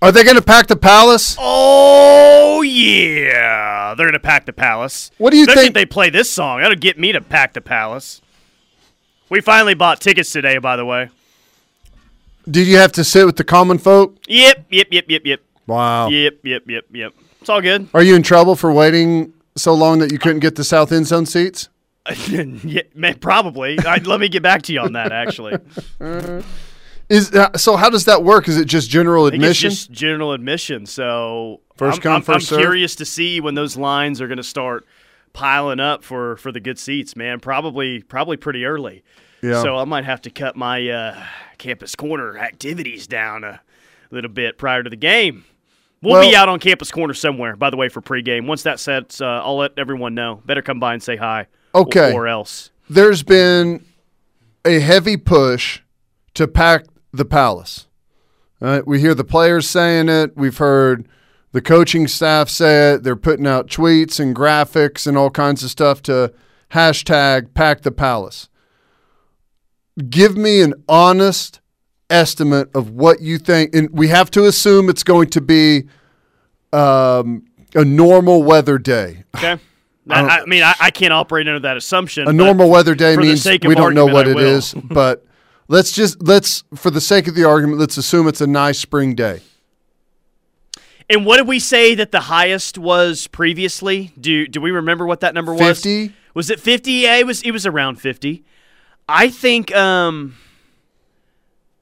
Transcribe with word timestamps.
Are 0.00 0.12
they 0.12 0.22
going 0.22 0.36
to 0.36 0.42
pack 0.42 0.68
the 0.68 0.76
palace? 0.76 1.36
Oh 1.38 2.62
yeah, 2.62 3.94
they're 3.96 4.06
gonna 4.06 4.18
pack 4.18 4.46
the 4.46 4.52
palace. 4.52 5.10
What 5.18 5.30
do 5.30 5.36
you 5.36 5.46
think- 5.46 5.74
they 5.74 5.86
play 5.86 6.10
this 6.10 6.30
song, 6.30 6.60
that'll 6.60 6.76
get 6.76 6.98
me 6.98 7.12
to 7.12 7.20
pack 7.20 7.54
the 7.54 7.60
palace. 7.60 8.20
We 9.28 9.40
finally 9.40 9.74
bought 9.74 10.00
tickets 10.00 10.30
today, 10.30 10.58
by 10.58 10.76
the 10.76 10.84
way. 10.84 11.10
Did 12.50 12.66
you 12.66 12.78
have 12.78 12.92
to 12.92 13.04
sit 13.04 13.26
with 13.26 13.36
the 13.36 13.44
common 13.44 13.78
folk? 13.78 14.16
Yep, 14.26 14.66
yep, 14.70 14.88
yep, 14.90 15.04
yep, 15.08 15.22
yep, 15.24 15.40
Wow. 15.66 16.08
yep, 16.08 16.38
yep, 16.42 16.62
yep, 16.66 16.84
yep. 16.92 17.12
It's 17.40 17.48
all 17.50 17.60
good. 17.60 17.88
Are 17.92 18.02
you 18.02 18.14
in 18.14 18.22
trouble 18.22 18.56
for 18.56 18.72
waiting 18.72 19.32
so 19.56 19.74
long 19.74 19.98
that 19.98 20.10
you 20.12 20.18
couldn't 20.18 20.40
get 20.40 20.56
the 20.56 20.64
south 20.64 20.90
end 20.92 21.06
zone 21.06 21.26
seats? 21.26 21.68
yeah, 22.28 22.82
probably. 23.20 23.78
I, 23.80 23.98
let 23.98 24.18
me 24.18 24.28
get 24.28 24.42
back 24.42 24.62
to 24.62 24.72
you 24.72 24.80
on 24.80 24.94
that. 24.94 25.12
Actually, 25.12 25.58
Is 27.08 27.34
uh, 27.34 27.56
so? 27.56 27.76
How 27.76 27.88
does 27.88 28.04
that 28.04 28.22
work? 28.22 28.48
Is 28.48 28.58
it 28.58 28.66
just 28.66 28.90
general 28.90 29.26
I 29.26 29.30
think 29.30 29.42
it's 29.42 29.58
admission? 29.58 29.70
just 29.70 29.90
general 29.90 30.32
admission. 30.32 30.86
So 30.86 31.60
First 31.76 31.98
I'm, 31.98 32.02
come, 32.02 32.12
I'm, 32.16 32.22
first 32.22 32.52
I'm 32.52 32.58
curious 32.58 32.96
to 32.96 33.04
see 33.04 33.40
when 33.40 33.54
those 33.54 33.76
lines 33.76 34.20
are 34.20 34.26
going 34.26 34.38
to 34.38 34.42
start 34.42 34.86
piling 35.32 35.80
up 35.80 36.04
for 36.04 36.36
for 36.36 36.52
the 36.52 36.60
good 36.60 36.78
seats. 36.78 37.16
Man, 37.16 37.40
probably 37.40 38.02
probably 38.02 38.36
pretty 38.36 38.64
early. 38.64 39.04
Yeah. 39.42 39.62
So 39.62 39.76
I 39.76 39.84
might 39.84 40.04
have 40.04 40.20
to 40.22 40.30
cut 40.30 40.56
my 40.56 40.88
uh, 40.88 41.24
campus 41.56 41.94
corner 41.94 42.36
activities 42.36 43.06
down 43.06 43.44
a 43.44 43.60
little 44.10 44.30
bit 44.30 44.58
prior 44.58 44.82
to 44.82 44.90
the 44.90 44.96
game. 44.96 45.44
We'll 46.02 46.20
be 46.20 46.36
out 46.36 46.48
on 46.48 46.60
campus 46.60 46.90
corner 46.90 47.14
somewhere, 47.14 47.56
by 47.56 47.70
the 47.70 47.76
way, 47.76 47.88
for 47.88 48.00
pregame. 48.00 48.46
Once 48.46 48.62
that 48.62 48.78
sets, 48.78 49.20
uh, 49.20 49.42
I'll 49.42 49.56
let 49.56 49.72
everyone 49.76 50.14
know. 50.14 50.42
Better 50.46 50.62
come 50.62 50.78
by 50.78 50.94
and 50.94 51.02
say 51.02 51.16
hi. 51.16 51.46
Okay. 51.74 52.12
Or, 52.12 52.24
or 52.24 52.28
else. 52.28 52.70
There's 52.88 53.22
been 53.22 53.84
a 54.64 54.78
heavy 54.78 55.16
push 55.16 55.80
to 56.34 56.46
pack 56.46 56.84
the 57.18 57.24
palace. 57.24 57.86
We 58.60 59.00
hear 59.00 59.14
the 59.14 59.24
players 59.24 59.68
saying 59.68 60.08
it. 60.08 60.36
We've 60.36 60.56
heard 60.56 61.06
the 61.52 61.60
coaching 61.60 62.08
staff 62.08 62.48
say 62.48 62.94
it. 62.94 63.02
They're 63.02 63.16
putting 63.16 63.46
out 63.46 63.68
tweets 63.68 64.18
and 64.18 64.34
graphics 64.34 65.06
and 65.06 65.16
all 65.16 65.30
kinds 65.30 65.62
of 65.62 65.70
stuff 65.70 66.02
to 66.02 66.32
hashtag 66.70 67.54
pack 67.54 67.82
the 67.82 67.92
palace. 67.92 68.48
Give 70.08 70.36
me 70.36 70.60
an 70.62 70.74
honest 70.88 71.60
estimate 72.10 72.70
of 72.74 72.90
what 72.90 73.20
you 73.20 73.38
think. 73.38 73.74
And 73.74 73.90
we 73.90 74.08
have 74.08 74.30
to 74.32 74.44
assume 74.44 74.88
it's 74.88 75.02
going 75.02 75.30
to 75.30 75.40
be 75.40 75.84
um, 76.72 77.44
a 77.74 77.84
normal 77.84 78.42
weather 78.42 78.78
day. 78.78 79.24
Okay. 79.36 79.58
I, 80.10 80.40
I 80.40 80.44
mean, 80.46 80.62
I, 80.62 80.74
I 80.80 80.90
can't 80.90 81.12
operate 81.12 81.46
under 81.48 81.60
that 81.60 81.76
assumption. 81.76 82.28
A 82.28 82.32
normal 82.32 82.70
weather 82.70 82.94
day 82.94 83.16
means 83.16 83.44
we 83.44 83.58
don't 83.74 83.94
know 83.94 84.06
what 84.06 84.26
I 84.26 84.30
it 84.30 84.36
will. 84.36 84.44
is, 84.44 84.72
but 84.72 85.26
let's 85.68 85.92
just 85.92 86.20
let's 86.22 86.64
for 86.74 86.90
the 86.90 87.00
sake 87.00 87.28
of 87.28 87.34
the 87.34 87.44
argument, 87.44 87.78
let's 87.78 87.96
assume 87.96 88.26
it's 88.26 88.40
a 88.40 88.46
nice 88.46 88.78
spring 88.78 89.14
day. 89.14 89.40
And 91.10 91.24
what 91.24 91.38
did 91.38 91.48
we 91.48 91.58
say 91.58 91.94
that 91.94 92.12
the 92.12 92.20
highest 92.20 92.76
was 92.76 93.26
previously? 93.28 94.12
Do 94.20 94.46
do 94.46 94.60
we 94.60 94.70
remember 94.70 95.06
what 95.06 95.20
that 95.20 95.34
number 95.34 95.52
was? 95.52 95.82
50? 95.82 96.12
Was 96.34 96.50
it 96.50 96.60
50? 96.60 96.92
Yeah, 96.92 97.16
it 97.16 97.26
was 97.26 97.42
it 97.42 97.52
was 97.52 97.66
around 97.66 97.96
50. 97.96 98.44
I 99.08 99.30
think 99.30 99.74
um 99.74 100.36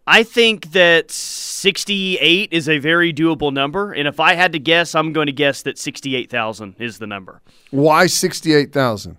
I 0.07 0.23
think 0.23 0.71
that 0.73 1.11
68 1.11 2.53
is 2.53 2.69
a 2.69 2.79
very 2.79 3.13
doable 3.13 3.53
number, 3.53 3.93
and 3.93 4.07
if 4.07 4.21
I 4.21 4.35
had 4.35 4.53
to 4.53 4.61
guess, 4.61 4.95
I'm 4.95 5.13
going 5.13 5.27
to 5.27 5.33
guess 5.33 5.63
that 5.63 5.79
68,000 5.79 6.77
is 6.79 6.99
the 6.99 7.09
number. 7.09 7.43
Why 7.73 8.07
sixty 8.07 8.55
eight 8.55 8.73
thousand? 8.73 9.17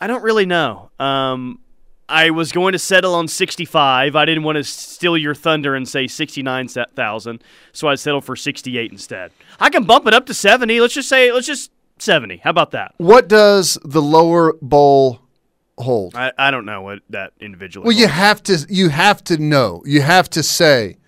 I 0.00 0.08
don't 0.08 0.22
really 0.22 0.44
know. 0.44 0.90
Um, 0.98 1.60
I 2.08 2.30
was 2.30 2.52
going 2.52 2.72
to 2.72 2.78
settle 2.78 3.14
on 3.14 3.26
65. 3.28 4.14
I 4.14 4.24
didn't 4.24 4.44
want 4.44 4.56
to 4.56 4.64
steal 4.64 5.16
your 5.16 5.34
thunder 5.34 5.74
and 5.74 5.88
say 5.88 6.06
69,000, 6.06 7.42
so 7.72 7.88
I 7.88 7.96
settled 7.96 8.24
for 8.24 8.36
68 8.36 8.92
instead. 8.92 9.32
I 9.58 9.70
can 9.70 9.84
bump 9.84 10.06
it 10.06 10.14
up 10.14 10.26
to 10.26 10.34
70. 10.34 10.80
Let's 10.80 10.94
just 10.94 11.08
say, 11.08 11.32
let's 11.32 11.46
just 11.46 11.72
70. 11.98 12.38
How 12.38 12.50
about 12.50 12.70
that? 12.72 12.94
What 12.98 13.28
does 13.28 13.78
the 13.84 14.02
lower 14.02 14.54
bowl 14.62 15.20
hold? 15.78 16.14
I, 16.14 16.32
I 16.38 16.50
don't 16.50 16.64
know 16.64 16.82
what 16.82 17.00
that 17.10 17.32
individual. 17.40 17.86
Well, 17.86 17.96
you 17.96 18.08
have 18.08 18.42
to 18.44 18.66
you 18.68 18.90
have 18.90 19.24
to 19.24 19.38
know. 19.38 19.82
You 19.84 20.02
have 20.02 20.30
to 20.30 20.42
say. 20.42 20.98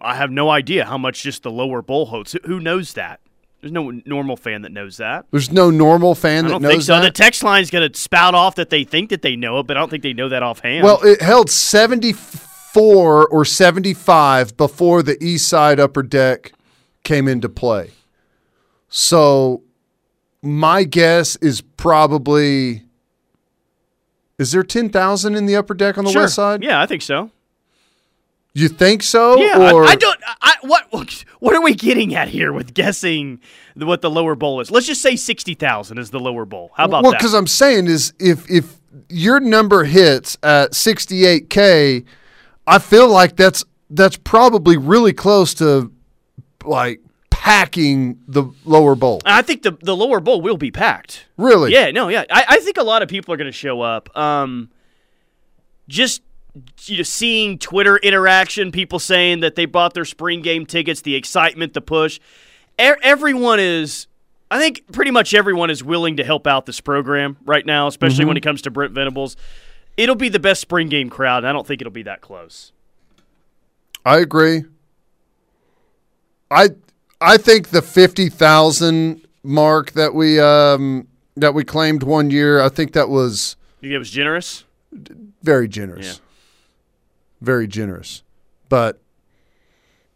I 0.00 0.16
have 0.16 0.30
no 0.30 0.50
idea 0.50 0.84
how 0.84 0.98
much 0.98 1.22
just 1.22 1.42
the 1.42 1.50
lower 1.50 1.80
bowl 1.82 2.06
holds. 2.06 2.36
Who 2.44 2.60
knows 2.60 2.92
that? 2.94 3.20
There's 3.64 3.72
no 3.72 3.90
normal 4.04 4.36
fan 4.36 4.60
that 4.60 4.72
knows 4.72 4.98
that. 4.98 5.24
There's 5.30 5.50
no 5.50 5.70
normal 5.70 6.14
fan 6.14 6.44
I 6.44 6.48
that 6.48 6.52
don't 6.52 6.62
knows 6.62 6.70
think 6.70 6.82
so. 6.82 6.96
The 6.96 7.04
that. 7.04 7.14
text 7.14 7.42
line's 7.42 7.70
going 7.70 7.90
to 7.90 7.98
spout 7.98 8.34
off 8.34 8.56
that 8.56 8.68
they 8.68 8.84
think 8.84 9.08
that 9.08 9.22
they 9.22 9.36
know 9.36 9.58
it, 9.60 9.66
but 9.66 9.78
I 9.78 9.80
don't 9.80 9.88
think 9.88 10.02
they 10.02 10.12
know 10.12 10.28
that 10.28 10.42
offhand. 10.42 10.84
well, 10.84 11.02
it 11.02 11.22
held 11.22 11.48
seventy 11.48 12.12
four 12.12 13.26
or 13.26 13.46
seventy 13.46 13.94
five 13.94 14.54
before 14.58 15.02
the 15.02 15.16
east 15.24 15.48
side 15.48 15.80
upper 15.80 16.02
deck 16.02 16.52
came 17.04 17.26
into 17.26 17.48
play. 17.48 17.92
So 18.90 19.62
my 20.42 20.84
guess 20.84 21.36
is 21.36 21.62
probably 21.62 22.82
is 24.38 24.52
there 24.52 24.62
ten 24.62 24.90
thousand 24.90 25.36
in 25.36 25.46
the 25.46 25.56
upper 25.56 25.72
deck 25.72 25.96
on 25.96 26.04
the 26.04 26.12
sure. 26.12 26.24
west 26.24 26.34
side? 26.34 26.62
Yeah, 26.62 26.82
I 26.82 26.84
think 26.84 27.00
so. 27.00 27.30
You 28.54 28.68
think 28.68 29.02
so? 29.02 29.36
Yeah, 29.36 29.58
I- 29.58 29.72
or 29.72 29.84
I, 29.84 29.96
don't. 29.96 30.18
I, 30.40 30.54
what 30.62 31.24
what 31.40 31.54
are 31.56 31.62
we 31.62 31.74
getting 31.74 32.14
at 32.14 32.28
here 32.28 32.52
with 32.52 32.72
guessing 32.72 33.40
the, 33.74 33.84
what 33.84 34.00
the 34.00 34.10
lower 34.10 34.36
bowl 34.36 34.60
is? 34.60 34.70
Let's 34.70 34.86
just 34.86 35.02
say 35.02 35.16
sixty 35.16 35.54
thousand 35.54 35.98
is 35.98 36.10
the 36.10 36.20
lower 36.20 36.44
bowl. 36.44 36.70
How 36.76 36.84
about 36.84 37.02
well, 37.02 37.12
that? 37.12 37.18
because 37.18 37.34
I'm 37.34 37.48
saying 37.48 37.88
is 37.88 38.14
if 38.20 38.48
if 38.48 38.76
your 39.08 39.40
number 39.40 39.84
hits 39.84 40.36
at 40.42 40.72
68k, 40.72 42.04
I 42.66 42.78
feel 42.78 43.08
like 43.08 43.36
that's 43.36 43.64
that's 43.90 44.16
probably 44.16 44.76
really 44.76 45.12
close 45.12 45.54
to 45.54 45.92
like 46.64 47.00
packing 47.30 48.20
the 48.28 48.44
lower 48.64 48.94
bowl. 48.94 49.20
I 49.24 49.42
think 49.42 49.62
the 49.62 49.72
the 49.82 49.96
lower 49.96 50.20
bowl 50.20 50.40
will 50.40 50.56
be 50.56 50.70
packed. 50.70 51.26
Really? 51.36 51.72
Yeah, 51.72 51.90
no, 51.90 52.08
yeah. 52.08 52.24
I, 52.30 52.44
I 52.48 52.58
think 52.60 52.78
a 52.78 52.84
lot 52.84 53.02
of 53.02 53.08
people 53.08 53.34
are 53.34 53.36
going 53.36 53.50
to 53.50 53.52
show 53.52 53.80
up. 53.80 54.16
Um, 54.16 54.70
just 55.88 56.22
you 56.84 56.98
know, 56.98 57.02
seeing 57.02 57.58
Twitter 57.58 57.96
interaction, 57.96 58.70
people 58.70 58.98
saying 58.98 59.40
that 59.40 59.54
they 59.54 59.66
bought 59.66 59.94
their 59.94 60.04
spring 60.04 60.40
game 60.42 60.66
tickets, 60.66 61.00
the 61.02 61.14
excitement, 61.14 61.74
the 61.74 61.80
push. 61.80 62.20
Everyone 62.78 63.60
is, 63.60 64.06
I 64.50 64.58
think, 64.60 64.84
pretty 64.92 65.10
much 65.10 65.34
everyone 65.34 65.70
is 65.70 65.82
willing 65.82 66.16
to 66.16 66.24
help 66.24 66.46
out 66.46 66.66
this 66.66 66.80
program 66.80 67.36
right 67.44 67.64
now, 67.64 67.86
especially 67.86 68.24
when 68.24 68.36
it 68.36 68.42
comes 68.42 68.62
to 68.62 68.70
Brent 68.70 68.92
Venables. 68.92 69.36
It'll 69.96 70.16
be 70.16 70.28
the 70.28 70.40
best 70.40 70.60
spring 70.60 70.88
game 70.88 71.08
crowd, 71.08 71.38
and 71.38 71.46
I 71.48 71.52
don't 71.52 71.66
think 71.66 71.80
it'll 71.80 71.92
be 71.92 72.02
that 72.04 72.20
close. 72.20 72.72
I 74.04 74.18
agree. 74.18 74.64
I 76.50 76.70
I 77.20 77.36
think 77.36 77.68
the 77.70 77.80
50,000 77.82 79.26
mark 79.42 79.92
that 79.92 80.14
we 80.14 80.38
um 80.40 81.08
that 81.36 81.54
we 81.54 81.64
claimed 81.64 82.02
one 82.02 82.30
year, 82.30 82.60
I 82.60 82.68
think 82.68 82.92
that 82.92 83.08
was 83.08 83.56
You 83.80 83.88
think 83.88 83.94
it 83.94 83.98
was 83.98 84.10
generous? 84.10 84.64
very 85.42 85.66
generous. 85.68 86.20
Very 87.44 87.68
generous. 87.68 88.22
But 88.68 89.00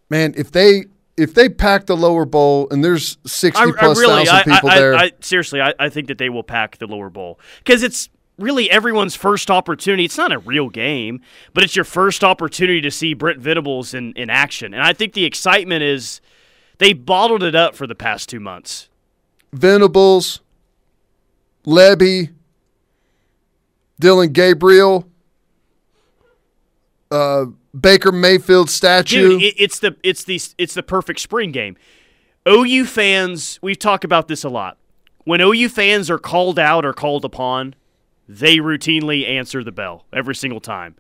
man, 0.08 0.34
if 0.36 0.50
they 0.50 0.86
if 1.16 1.34
they 1.34 1.48
pack 1.48 1.86
the 1.86 1.96
lower 1.96 2.24
bowl 2.24 2.68
and 2.70 2.82
there's 2.82 3.18
60 3.26 3.60
I, 3.60 3.64
I 3.64 3.66
really, 3.66 4.24
thousand 4.24 4.34
I, 4.34 4.42
people 4.44 4.70
I, 4.70 4.78
there, 4.78 4.94
I, 4.94 5.02
I 5.04 5.12
seriously, 5.20 5.60
I, 5.60 5.74
I 5.78 5.88
think 5.88 6.08
that 6.08 6.18
they 6.18 6.28
will 6.28 6.42
pack 6.42 6.78
the 6.78 6.86
lower 6.86 7.10
bowl 7.10 7.38
because 7.58 7.82
it's 7.82 8.08
really 8.38 8.70
everyone's 8.70 9.14
first 9.16 9.50
opportunity. 9.50 10.04
It's 10.04 10.16
not 10.16 10.32
a 10.32 10.38
real 10.38 10.70
game, 10.70 11.20
but 11.52 11.64
it's 11.64 11.76
your 11.76 11.84
first 11.84 12.24
opportunity 12.24 12.80
to 12.80 12.90
see 12.90 13.14
Brent 13.14 13.40
Venables 13.40 13.94
in, 13.94 14.12
in 14.12 14.30
action, 14.30 14.72
and 14.72 14.82
I 14.82 14.92
think 14.92 15.12
the 15.12 15.24
excitement 15.24 15.82
is 15.82 16.20
they 16.78 16.92
bottled 16.92 17.42
it 17.42 17.54
up 17.54 17.74
for 17.74 17.86
the 17.86 17.96
past 17.96 18.28
two 18.28 18.40
months. 18.40 18.88
Venables, 19.52 20.40
Lebby, 21.66 22.32
Dillon 23.98 24.32
Gabriel, 24.32 25.08
uh, 27.10 27.46
Baker 27.78 28.12
Mayfield 28.12 28.70
statue. 28.70 29.30
Dude, 29.30 29.42
it, 29.42 29.54
it's 29.58 29.78
the 29.78 29.96
it's 30.02 30.24
the 30.24 30.40
it's 30.58 30.74
the 30.74 30.82
perfect 30.82 31.20
spring 31.20 31.52
game. 31.52 31.76
OU 32.48 32.86
fans, 32.86 33.58
we've 33.62 33.78
talked 33.78 34.04
about 34.04 34.28
this 34.28 34.44
a 34.44 34.48
lot. 34.48 34.78
When 35.24 35.40
OU 35.40 35.68
fans 35.68 36.10
are 36.10 36.18
called 36.18 36.58
out 36.58 36.86
or 36.86 36.94
called 36.94 37.24
upon, 37.24 37.74
they 38.28 38.56
routinely 38.58 39.28
answer 39.28 39.62
the 39.62 39.72
bell 39.72 40.06
every 40.12 40.34
single 40.34 40.60
time. 40.60 40.96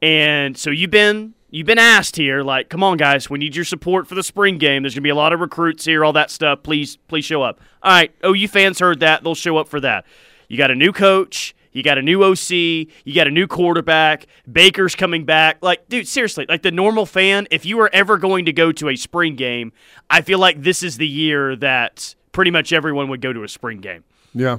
And 0.00 0.56
so 0.56 0.70
you've 0.70 0.90
been 0.90 1.34
you've 1.50 1.66
been 1.66 1.78
asked 1.78 2.16
here, 2.16 2.42
like, 2.42 2.68
come 2.68 2.82
on, 2.82 2.96
guys, 2.96 3.28
we 3.28 3.38
need 3.38 3.56
your 3.56 3.64
support 3.64 4.06
for 4.06 4.14
the 4.14 4.22
spring 4.22 4.58
game. 4.58 4.82
There's 4.82 4.94
gonna 4.94 5.02
be 5.02 5.08
a 5.08 5.14
lot 5.16 5.32
of 5.32 5.40
recruits 5.40 5.84
here, 5.84 6.04
all 6.04 6.12
that 6.12 6.30
stuff. 6.30 6.62
Please, 6.62 6.96
please 7.08 7.24
show 7.24 7.42
up. 7.42 7.60
All 7.82 7.92
right, 7.92 8.12
OU 8.24 8.48
fans 8.48 8.78
heard 8.78 9.00
that; 9.00 9.24
they'll 9.24 9.34
show 9.34 9.56
up 9.56 9.68
for 9.68 9.80
that. 9.80 10.04
You 10.48 10.56
got 10.56 10.70
a 10.70 10.74
new 10.74 10.92
coach, 10.92 11.54
you 11.78 11.82
got 11.84 11.96
a 11.96 12.02
new 12.02 12.22
OC, 12.22 12.50
you 12.50 13.14
got 13.14 13.26
a 13.26 13.30
new 13.30 13.46
quarterback. 13.46 14.26
Baker's 14.50 14.94
coming 14.94 15.24
back. 15.24 15.58
Like, 15.62 15.88
dude, 15.88 16.06
seriously, 16.06 16.44
like 16.48 16.60
the 16.60 16.70
normal 16.70 17.06
fan, 17.06 17.48
if 17.50 17.64
you 17.64 17.78
were 17.78 17.88
ever 17.94 18.18
going 18.18 18.44
to 18.44 18.52
go 18.52 18.72
to 18.72 18.90
a 18.90 18.96
spring 18.96 19.36
game, 19.36 19.72
I 20.10 20.20
feel 20.20 20.38
like 20.38 20.62
this 20.62 20.82
is 20.82 20.98
the 20.98 21.08
year 21.08 21.56
that 21.56 22.14
pretty 22.32 22.50
much 22.50 22.72
everyone 22.74 23.08
would 23.08 23.20
go 23.22 23.32
to 23.32 23.44
a 23.44 23.48
spring 23.48 23.78
game. 23.80 24.04
yeah. 24.34 24.58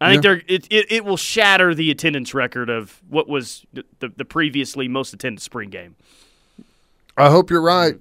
I 0.00 0.10
think 0.10 0.24
Yeah. 0.24 0.30
they're 0.34 0.42
it, 0.48 0.66
it, 0.70 0.86
it 0.92 1.04
will 1.04 1.16
shatter 1.16 1.72
the 1.74 1.90
attendance 1.90 2.34
record 2.34 2.68
of 2.68 3.00
what 3.08 3.28
was 3.28 3.64
the, 3.72 3.84
the, 4.00 4.08
the 4.16 4.24
previously 4.24 4.88
most 4.88 5.14
attended 5.14 5.40
spring 5.40 5.70
game. 5.70 5.94
I 7.16 7.30
hope 7.30 7.48
you're 7.48 7.62
right. 7.62 7.94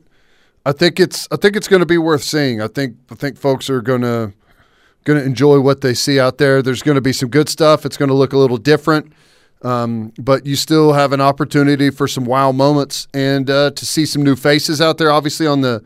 I 0.66 0.72
think 0.72 1.00
it's 1.00 1.28
I 1.32 1.36
think 1.36 1.56
it's 1.56 1.68
going 1.68 1.82
to 1.82 1.86
be 1.86 1.98
worth 2.00 2.24
seeing. 2.24 2.62
I 2.62 2.68
think 2.68 2.98
I 3.12 3.16
think 3.16 3.38
folks 3.38 3.70
are 3.70 3.82
going 3.82 4.02
to 4.02 4.34
going 5.04 5.20
to 5.20 5.26
enjoy 5.26 5.60
what 5.60 5.82
they 5.82 5.94
see 5.94 6.20
out 6.20 6.38
there. 6.38 6.62
There's 6.62 6.82
going 6.82 6.96
to 6.96 7.02
be 7.02 7.14
some 7.14 7.30
good 7.30 7.50
stuff. 7.50 7.86
It's 7.86 7.98
going 7.98 8.10
to 8.10 8.16
look 8.16 8.34
a 8.34 8.38
little 8.38 8.58
different, 8.58 9.12
um, 9.62 10.14
but 10.18 10.46
you 10.46 10.56
still 10.56 10.94
have 10.94 11.14
an 11.14 11.22
opportunity 11.22 11.90
for 11.90 12.08
some 12.08 12.26
wow 12.26 12.52
moments 12.52 13.08
and 13.14 13.50
uh, 13.50 13.72
to 13.72 13.86
see 13.86 14.06
some 14.06 14.24
new 14.24 14.36
faces 14.36 14.82
out 14.82 14.98
there. 14.98 15.12
Obviously 15.12 15.48
on 15.48 15.62
the 15.62 15.84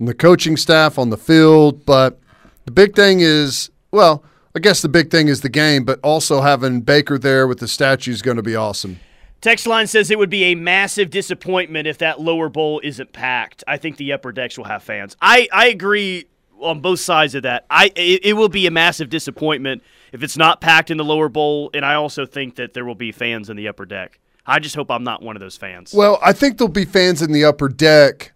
on 0.00 0.06
the 0.06 0.14
coaching 0.14 0.56
staff 0.56 0.98
on 0.98 1.10
the 1.10 1.16
field, 1.16 1.84
but 1.84 2.20
the 2.64 2.70
big 2.70 2.94
thing 2.94 3.20
is 3.20 3.70
well, 3.90 4.22
I 4.54 4.60
guess 4.60 4.82
the 4.82 4.88
big 4.88 5.10
thing 5.10 5.28
is 5.28 5.40
the 5.40 5.48
game, 5.48 5.84
but 5.84 5.98
also 6.02 6.40
having 6.40 6.80
Baker 6.80 7.18
there 7.18 7.46
with 7.46 7.58
the 7.58 7.68
statue 7.68 8.12
is 8.12 8.22
going 8.22 8.36
to 8.36 8.42
be 8.42 8.56
awesome. 8.56 9.00
Text 9.40 9.68
line 9.68 9.86
says 9.86 10.10
it 10.10 10.18
would 10.18 10.30
be 10.30 10.44
a 10.44 10.56
massive 10.56 11.10
disappointment 11.10 11.86
if 11.86 11.98
that 11.98 12.20
lower 12.20 12.48
bowl 12.48 12.80
isn't 12.82 13.12
packed. 13.12 13.62
I 13.68 13.76
think 13.76 13.96
the 13.96 14.12
upper 14.12 14.32
decks 14.32 14.58
will 14.58 14.64
have 14.64 14.82
fans. 14.82 15.16
I, 15.22 15.48
I 15.52 15.68
agree 15.68 16.26
on 16.60 16.80
both 16.80 17.00
sides 17.00 17.34
of 17.34 17.42
that. 17.42 17.66
I 17.70 17.92
it, 17.96 18.24
it, 18.24 18.32
will 18.34 18.48
be 18.48 18.66
a 18.66 18.70
massive 18.70 19.08
disappointment 19.10 19.82
if 20.12 20.22
it's 20.22 20.36
not 20.36 20.60
packed 20.60 20.90
in 20.90 20.96
the 20.96 21.04
lower 21.04 21.28
bowl, 21.28 21.70
and 21.74 21.84
I 21.84 21.94
also 21.94 22.26
think 22.26 22.56
that 22.56 22.74
there 22.74 22.84
will 22.84 22.94
be 22.94 23.12
fans 23.12 23.50
in 23.50 23.56
the 23.56 23.68
upper 23.68 23.86
deck. 23.86 24.18
I 24.46 24.58
just 24.58 24.74
hope 24.74 24.90
I'm 24.90 25.04
not 25.04 25.22
one 25.22 25.36
of 25.36 25.40
those 25.40 25.56
fans. 25.56 25.92
Well, 25.92 26.18
I 26.22 26.32
think 26.32 26.56
there'll 26.56 26.72
be 26.72 26.86
fans 26.86 27.20
in 27.20 27.32
the 27.32 27.44
upper 27.44 27.68
deck 27.68 28.32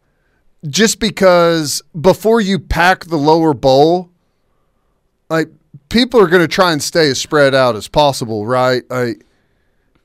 just 0.69 1.01
because 1.01 1.83
before 1.99 2.41
you 2.41 2.59
pack 2.59 3.07
the 3.07 3.17
lower 3.17 3.55
bowl, 3.55 4.11
like 5.31 5.49
people 5.89 6.21
are 6.21 6.27
going 6.27 6.43
to 6.43 6.49
try 6.49 6.73
and 6.73 6.83
stay 6.83 7.09
as 7.11 7.21
spread 7.21 7.55
out 7.55 7.77
as 7.77 7.89
possible, 7.89 8.47
right? 8.47 8.83
I 8.91 9.15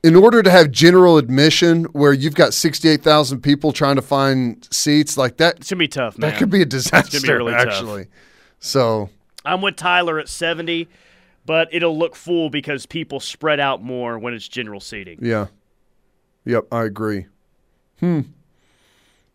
in 0.07 0.15
order 0.15 0.41
to 0.41 0.49
have 0.49 0.71
general 0.71 1.17
admission 1.17 1.83
where 1.85 2.13
you've 2.13 2.33
got 2.33 2.53
68,000 2.53 3.41
people 3.41 3.73
trying 3.73 3.97
to 3.97 4.01
find 4.01 4.65
seats 4.71 5.17
like 5.17 5.35
that 5.37 5.57
it's 5.57 5.69
going 5.69 5.77
to 5.77 5.83
be 5.83 5.87
tough 5.89 6.17
man. 6.17 6.31
that 6.31 6.39
could 6.39 6.49
be 6.49 6.61
a 6.61 6.65
disaster 6.65 7.19
be 7.19 7.29
really 7.31 7.53
actually. 7.53 8.05
Tough. 8.05 8.13
so 8.59 9.09
i'm 9.43 9.61
with 9.61 9.75
tyler 9.75 10.17
at 10.17 10.29
70 10.29 10.87
but 11.45 11.67
it'll 11.73 11.97
look 11.97 12.15
full 12.15 12.49
because 12.49 12.85
people 12.85 13.19
spread 13.19 13.59
out 13.59 13.81
more 13.81 14.19
when 14.19 14.33
it's 14.33 14.47
general 14.49 14.79
seating. 14.79 15.19
Yeah. 15.21 15.47
Yep 16.45 16.65
i 16.71 16.83
agree. 16.83 17.25
Hmm. 17.99 18.21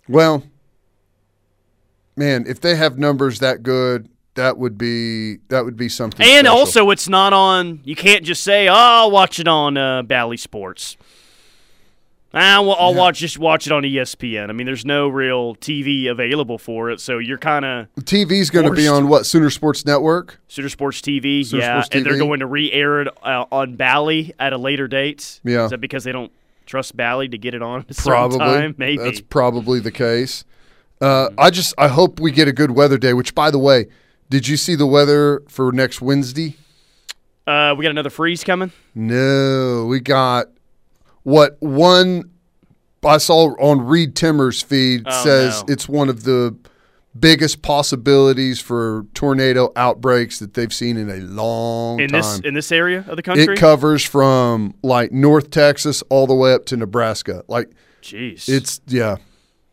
Well 0.09 0.45
man 2.17 2.47
if 2.47 2.61
they 2.61 2.77
have 2.77 2.99
numbers 2.99 3.41
that 3.41 3.63
good 3.63 4.09
that 4.35 4.59
would 4.59 4.79
be 4.79 5.39
that 5.49 5.65
would 5.65 5.77
be 5.77 5.89
something. 5.89 6.25
And 6.25 6.47
special. 6.47 6.59
also, 6.59 6.91
it's 6.91 7.09
not 7.09 7.33
on. 7.33 7.81
You 7.85 7.97
can't 7.97 8.25
just 8.25 8.43
say, 8.43 8.69
"Oh, 8.69 8.75
I'll 8.75 9.11
watch 9.11 9.39
it 9.39 9.49
on 9.49 9.77
uh, 9.77 10.03
Bally 10.03 10.37
Sports." 10.37 10.97
Ah, 12.35 12.63
well, 12.63 12.77
I'll 12.79 12.93
yeah. 12.93 12.99
watch 12.99 13.19
just 13.19 13.39
watch 13.39 13.67
it 13.67 13.73
on 13.73 13.83
ESPN. 13.83 14.49
I 14.49 14.53
mean, 14.53 14.65
there's 14.65 14.87
no 14.87 15.09
real 15.09 15.55
TV 15.57 16.11
available 16.11 16.57
for 16.57 16.91
it, 16.91 16.99
so 16.99 17.19
you're 17.19 17.37
kind 17.37 17.65
of 17.65 17.89
TV's 18.01 18.49
going 18.49 18.65
to 18.65 18.73
be 18.73 18.89
on 18.89 19.09
what 19.09 19.27
Sooner 19.27 19.51
Sports 19.51 19.85
Network, 19.85 20.41
Sooner 20.49 20.71
Sports 20.71 21.03
TV, 21.03 21.45
Sooner 21.45 21.63
yeah, 21.63 21.81
Sports 21.83 21.89
TV. 21.91 21.97
and 21.99 22.07
they're 22.07 22.19
going 22.19 22.41
to 22.41 22.47
re-air 22.47 23.03
it 23.03 23.09
uh, 23.23 23.45
on 23.53 23.77
Bally 23.77 24.33
at 24.39 24.55
a 24.55 24.59
later 24.59 24.89
date. 24.89 25.41
Yeah, 25.45 25.65
is 25.65 25.71
that 25.73 25.83
because 25.83 26.05
they 26.05 26.13
don't 26.13 26.33
trust 26.65 26.97
Bally 26.97 27.29
to 27.29 27.37
get 27.37 27.53
it 27.55 27.63
on? 27.63 27.85
probably, 27.97 28.39
time? 28.39 28.75
maybe 28.79 29.03
that's 29.03 29.21
probably 29.21 29.81
the 29.81 29.93
case. 29.93 30.45
Uh, 31.03 31.29
I 31.37 31.51
just 31.51 31.75
I 31.77 31.89
hope 31.89 32.19
we 32.19 32.31
get 32.31 32.49
a 32.49 32.53
good 32.53 32.71
weather 32.71 32.97
day. 32.97 33.13
Which, 33.13 33.35
by 33.35 33.51
the 33.51 33.59
way, 33.59 33.89
did 34.33 34.49
you 34.49 34.57
see 34.57 34.75
the 34.75 34.87
weather 34.87 35.43
for 35.47 35.73
next 35.73 36.01
Wednesday? 36.01 36.57
Uh, 37.47 37.75
we 37.77 37.83
got 37.83 37.91
another 37.91 38.09
freeze 38.09 38.43
coming. 38.43 38.73
No, 38.95 39.85
we 39.87 40.01
got 40.01 40.47
what 41.23 41.59
one 41.61 42.31
I 43.05 43.19
saw 43.19 43.55
on 43.61 43.83
Reed 43.83 44.17
Timmer's 44.17 44.63
feed 44.63 45.03
oh, 45.05 45.23
says 45.23 45.63
no. 45.63 45.73
it's 45.75 45.87
one 45.87 46.09
of 46.09 46.25
the 46.25 46.57
biggest 47.19 47.61
possibilities 47.61 48.59
for 48.59 49.05
tornado 49.13 49.71
outbreaks 49.77 50.39
that 50.39 50.55
they've 50.55 50.73
seen 50.73 50.97
in 50.97 51.11
a 51.11 51.17
long 51.17 52.01
in 52.01 52.09
time. 52.09 52.23
this 52.23 52.39
in 52.39 52.55
this 52.55 52.73
area 52.73 53.05
of 53.07 53.17
the 53.17 53.23
country. 53.23 53.53
It 53.53 53.59
covers 53.59 54.03
from 54.03 54.75
like 54.83 55.13
North 55.13 55.51
Texas 55.51 56.03
all 56.09 56.27
the 56.27 56.35
way 56.35 56.55
up 56.55 56.65
to 56.67 56.77
Nebraska. 56.79 57.45
Like, 57.49 57.71
jeez, 58.01 58.49
it's 58.49 58.81
yeah. 58.87 59.17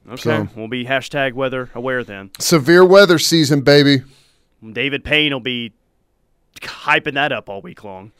Okay, 0.06 0.22
so, 0.22 0.48
we'll 0.54 0.68
be 0.68 0.84
hashtag 0.84 1.32
weather 1.32 1.70
aware 1.74 2.04
then. 2.04 2.32
Severe 2.40 2.84
weather 2.84 3.20
season, 3.20 3.62
baby. 3.62 4.02
David 4.72 5.04
Payne 5.04 5.34
will 5.34 5.40
be 5.40 5.74
hyping 6.62 7.14
that 7.14 7.32
up 7.32 7.50
all 7.50 7.62
week 7.62 7.84
long. 7.84 8.12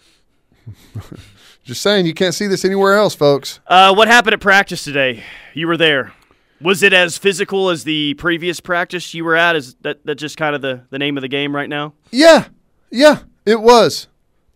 Just 1.64 1.82
saying, 1.82 2.06
you 2.06 2.14
can't 2.14 2.34
see 2.34 2.48
this 2.48 2.64
anywhere 2.66 2.94
else, 2.96 3.16
folks. 3.16 3.60
Uh, 3.68 3.94
what 3.94 4.08
happened 4.08 4.34
at 4.34 4.40
practice 4.40 4.84
today? 4.84 5.24
You 5.54 5.68
were 5.68 5.78
there. 5.78 6.14
Was 6.62 6.84
it 6.84 6.94
as 6.94 7.18
physical 7.18 7.70
as 7.70 7.84
the 7.84 8.16
previous 8.16 8.60
practice 8.60 9.14
you 9.14 9.24
were 9.24 9.36
at? 9.36 9.56
Is 9.56 9.76
that 9.82 10.06
that 10.06 10.16
just 10.16 10.36
kind 10.36 10.56
of 10.56 10.62
the, 10.62 10.84
the 10.90 11.00
name 11.00 11.18
of 11.18 11.22
the 11.22 11.28
game 11.28 11.56
right 11.56 11.70
now? 11.70 11.94
Yeah, 12.12 12.48
yeah, 12.92 13.20
it 13.46 13.62
was. 13.62 14.08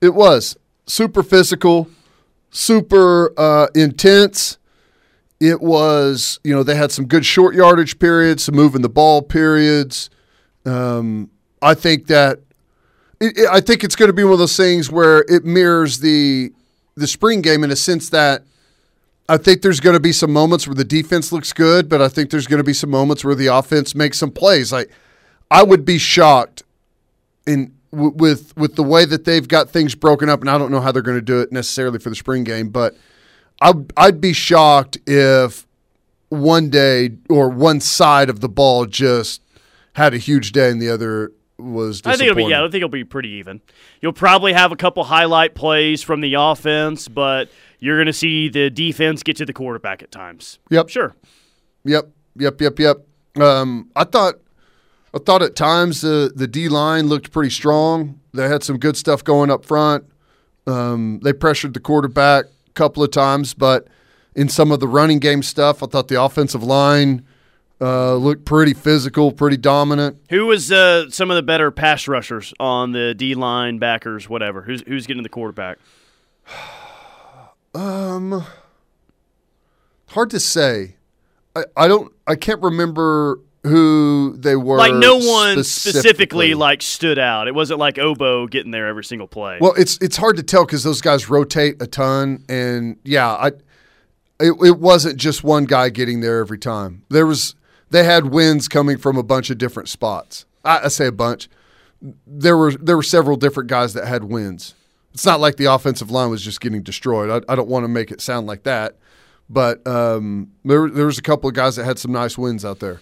It 0.01 0.13
was 0.13 0.57
super 0.85 1.23
physical, 1.23 1.89
super 2.49 3.33
uh, 3.37 3.67
intense. 3.73 4.57
It 5.39 5.61
was, 5.61 6.39
you 6.43 6.53
know, 6.53 6.63
they 6.63 6.75
had 6.75 6.91
some 6.91 7.05
good 7.05 7.25
short 7.25 7.55
yardage 7.55 7.99
periods, 7.99 8.43
some 8.43 8.55
moving 8.55 8.81
the 8.81 8.89
ball 8.89 9.21
periods. 9.21 10.09
Um, 10.65 11.29
I 11.63 11.73
think 11.73 12.07
that 12.07 12.39
it, 13.19 13.37
it, 13.37 13.49
I 13.49 13.61
think 13.61 13.83
it's 13.83 13.95
going 13.95 14.09
to 14.09 14.13
be 14.13 14.23
one 14.23 14.33
of 14.33 14.39
those 14.39 14.57
things 14.57 14.91
where 14.91 15.25
it 15.27 15.45
mirrors 15.45 15.99
the 15.99 16.51
the 16.95 17.07
spring 17.07 17.41
game 17.41 17.63
in 17.63 17.71
a 17.71 17.75
sense 17.75 18.09
that 18.09 18.43
I 19.27 19.37
think 19.37 19.61
there's 19.61 19.79
going 19.79 19.95
to 19.95 19.99
be 19.99 20.11
some 20.11 20.31
moments 20.31 20.67
where 20.67 20.75
the 20.75 20.83
defense 20.83 21.31
looks 21.31 21.53
good, 21.53 21.89
but 21.89 22.01
I 22.01 22.09
think 22.09 22.29
there's 22.29 22.45
going 22.45 22.59
to 22.59 22.63
be 22.63 22.73
some 22.73 22.89
moments 22.89 23.23
where 23.23 23.33
the 23.33 23.47
offense 23.47 23.95
makes 23.95 24.17
some 24.19 24.31
plays. 24.31 24.71
Like 24.71 24.91
I 25.49 25.63
would 25.63 25.85
be 25.85 25.97
shocked 25.97 26.63
in 27.47 27.73
w- 27.91 28.13
with 28.15 28.55
with 28.57 28.75
the 28.75 28.83
way 28.83 29.05
that 29.05 29.25
they've 29.25 29.47
got 29.47 29.69
things 29.69 29.95
broken 29.95 30.29
up, 30.29 30.41
and 30.41 30.49
I 30.49 30.57
don't 30.57 30.71
know 30.71 30.81
how 30.81 30.91
they're 30.91 31.01
going 31.01 31.17
to 31.17 31.21
do 31.21 31.39
it 31.39 31.51
necessarily 31.51 31.99
for 31.99 32.09
the 32.09 32.15
spring 32.15 32.43
game, 32.43 32.69
but 32.69 32.95
I'd, 33.61 33.93
I'd 33.95 34.21
be 34.21 34.33
shocked 34.33 34.97
if 35.07 35.65
one 36.29 36.69
day 36.69 37.11
or 37.29 37.49
one 37.49 37.79
side 37.79 38.29
of 38.29 38.39
the 38.39 38.49
ball 38.49 38.85
just 38.85 39.41
had 39.93 40.13
a 40.13 40.17
huge 40.17 40.51
day 40.51 40.69
and 40.69 40.81
the 40.81 40.89
other 40.89 41.31
was. 41.63 42.01
I 42.05 42.15
think 42.15 42.31
it'll 42.31 42.35
be 42.35 42.51
yeah. 42.51 42.61
I 42.61 42.65
think 42.65 42.75
it'll 42.75 42.89
be 42.89 43.03
pretty 43.03 43.29
even. 43.29 43.61
You'll 44.01 44.13
probably 44.13 44.53
have 44.53 44.71
a 44.71 44.75
couple 44.75 45.03
highlight 45.03 45.55
plays 45.55 46.03
from 46.03 46.21
the 46.21 46.35
offense, 46.35 47.07
but 47.07 47.49
you're 47.79 47.97
going 47.97 48.07
to 48.07 48.13
see 48.13 48.49
the 48.49 48.69
defense 48.69 49.23
get 49.23 49.37
to 49.37 49.45
the 49.45 49.53
quarterback 49.53 50.03
at 50.03 50.11
times. 50.11 50.59
Yep. 50.69 50.89
Sure. 50.89 51.15
Yep. 51.85 52.09
Yep. 52.37 52.61
Yep. 52.61 52.79
Yep. 52.79 52.97
Um, 53.41 53.89
I 53.95 54.03
thought. 54.03 54.35
I 55.15 55.19
thought 55.19 55.43
at 55.43 55.55
times 55.55 56.01
the 56.01 56.31
the 56.35 56.47
D 56.47 56.69
line 56.69 57.05
looked 57.05 57.31
pretty 57.31 57.51
strong. 57.51 58.19
They 58.33 58.47
had 58.47 58.63
some 58.63 58.79
good 58.79 58.97
stuff 58.97 59.23
going 59.23 59.51
up 59.51 59.63
front. 59.63 60.05
Um, 60.65 61.19
they 61.23 61.33
pressured 61.33 61.75
the 61.75 61.79
quarterback 61.79 62.45
a 62.45 62.71
couple 62.71 63.03
of 63.03 63.11
times, 63.11 63.53
but 63.53 63.87
in 64.35 64.49
some 64.49 64.71
of 64.71 64.79
the 64.79 64.87
running 64.87 65.19
game 65.19 65.43
stuff, 65.43 65.83
I 65.83 65.85
thought 65.85 66.07
the 66.07 66.19
offensive 66.19 66.63
line 66.63 67.25
uh, 67.83 68.15
looked 68.15 68.45
pretty 68.45 68.73
physical, 68.73 69.33
pretty 69.33 69.57
dominant. 69.57 70.17
Who 70.29 70.45
was 70.45 70.71
uh, 70.71 71.09
some 71.09 71.29
of 71.29 71.35
the 71.35 71.43
better 71.43 71.69
pass 71.69 72.07
rushers 72.07 72.53
on 72.57 72.93
the 72.93 73.13
D 73.13 73.35
line, 73.35 73.77
backers, 73.77 74.29
whatever? 74.29 74.61
Who's 74.61 74.81
who's 74.87 75.05
getting 75.05 75.23
the 75.23 75.29
quarterback? 75.29 75.79
um, 77.75 78.45
hard 80.07 80.29
to 80.29 80.39
say. 80.39 80.95
I, 81.55 81.65
I 81.75 81.87
don't. 81.89 82.13
I 82.25 82.35
can't 82.35 82.61
remember 82.61 83.41
who 83.63 84.37
they 84.37 84.55
were. 84.55 84.77
Like 84.77 84.93
no 84.93 85.17
one 85.17 85.63
specifically. 85.65 86.01
specifically. 86.01 86.53
like 86.53 86.81
stood 86.81 87.19
out. 87.19 87.49
It 87.49 87.55
wasn't 87.55 87.79
like 87.79 87.99
Obo 87.99 88.47
getting 88.47 88.71
there 88.71 88.87
every 88.87 89.03
single 89.03 89.27
play. 89.27 89.57
Well, 89.59 89.73
it's 89.77 89.97
it's 89.99 90.15
hard 90.15 90.37
to 90.37 90.43
tell 90.43 90.65
because 90.65 90.83
those 90.83 91.01
guys 91.01 91.29
rotate 91.29 91.81
a 91.81 91.87
ton, 91.87 92.45
and 92.47 92.97
yeah, 93.03 93.29
I. 93.29 93.51
It, 94.39 94.55
it 94.61 94.79
wasn't 94.79 95.17
just 95.17 95.43
one 95.43 95.65
guy 95.65 95.89
getting 95.89 96.19
there 96.19 96.39
every 96.39 96.57
time. 96.57 97.03
There 97.09 97.25
was 97.25 97.55
they 97.93 98.03
had 98.03 98.25
wins 98.31 98.67
coming 98.67 98.97
from 98.97 99.17
a 99.17 99.23
bunch 99.23 99.51
of 99.51 99.59
different 99.59 99.87
spots. 99.87 100.45
I, 100.65 100.85
I 100.85 100.87
say 100.87 101.05
a 101.05 101.11
bunch. 101.11 101.47
There 102.25 102.57
were 102.57 102.73
there 102.73 102.97
were 102.97 103.03
several 103.03 103.37
different 103.37 103.69
guys 103.69 103.93
that 103.93 104.07
had 104.07 104.23
wins. 104.25 104.73
It's 105.13 105.27
not 105.27 105.39
like 105.39 105.57
the 105.57 105.65
offensive 105.65 106.09
line 106.09 106.31
was 106.31 106.41
just 106.41 106.59
getting 106.59 106.81
destroyed. 106.81 107.29
I, 107.29 107.53
I 107.53 107.55
don't 107.55 107.69
want 107.69 107.83
to 107.83 107.87
make 107.87 108.09
it 108.09 108.19
sound 108.19 108.47
like 108.47 108.63
that, 108.63 108.97
but 109.47 109.85
um, 109.87 110.51
there 110.65 110.89
there 110.89 111.05
was 111.05 111.19
a 111.19 111.21
couple 111.21 111.47
of 111.47 111.53
guys 111.53 111.75
that 111.75 111.85
had 111.85 111.99
some 111.99 112.11
nice 112.11 112.35
wins 112.35 112.65
out 112.65 112.79
there. 112.79 112.99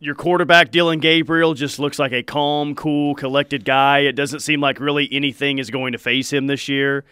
Your 0.00 0.16
quarterback 0.16 0.72
Dillon 0.72 0.98
Gabriel 0.98 1.54
just 1.54 1.78
looks 1.78 2.00
like 2.00 2.12
a 2.12 2.24
calm, 2.24 2.74
cool, 2.74 3.14
collected 3.14 3.64
guy. 3.64 4.00
It 4.00 4.12
doesn't 4.12 4.40
seem 4.40 4.60
like 4.60 4.80
really 4.80 5.08
anything 5.12 5.58
is 5.58 5.70
going 5.70 5.92
to 5.92 5.98
face 5.98 6.32
him 6.32 6.48
this 6.48 6.68
year. 6.68 7.04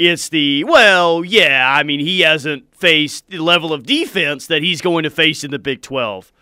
It's 0.00 0.30
the, 0.30 0.64
well, 0.64 1.22
yeah, 1.22 1.70
I 1.76 1.82
mean, 1.82 2.00
he 2.00 2.20
hasn't 2.20 2.74
faced 2.74 3.28
the 3.28 3.36
level 3.38 3.70
of 3.70 3.84
defense 3.84 4.46
that 4.46 4.62
he's 4.62 4.80
going 4.80 5.02
to 5.02 5.10
face 5.10 5.44
in 5.44 5.50
the 5.50 5.58
Big 5.58 5.82
12. 5.82 6.32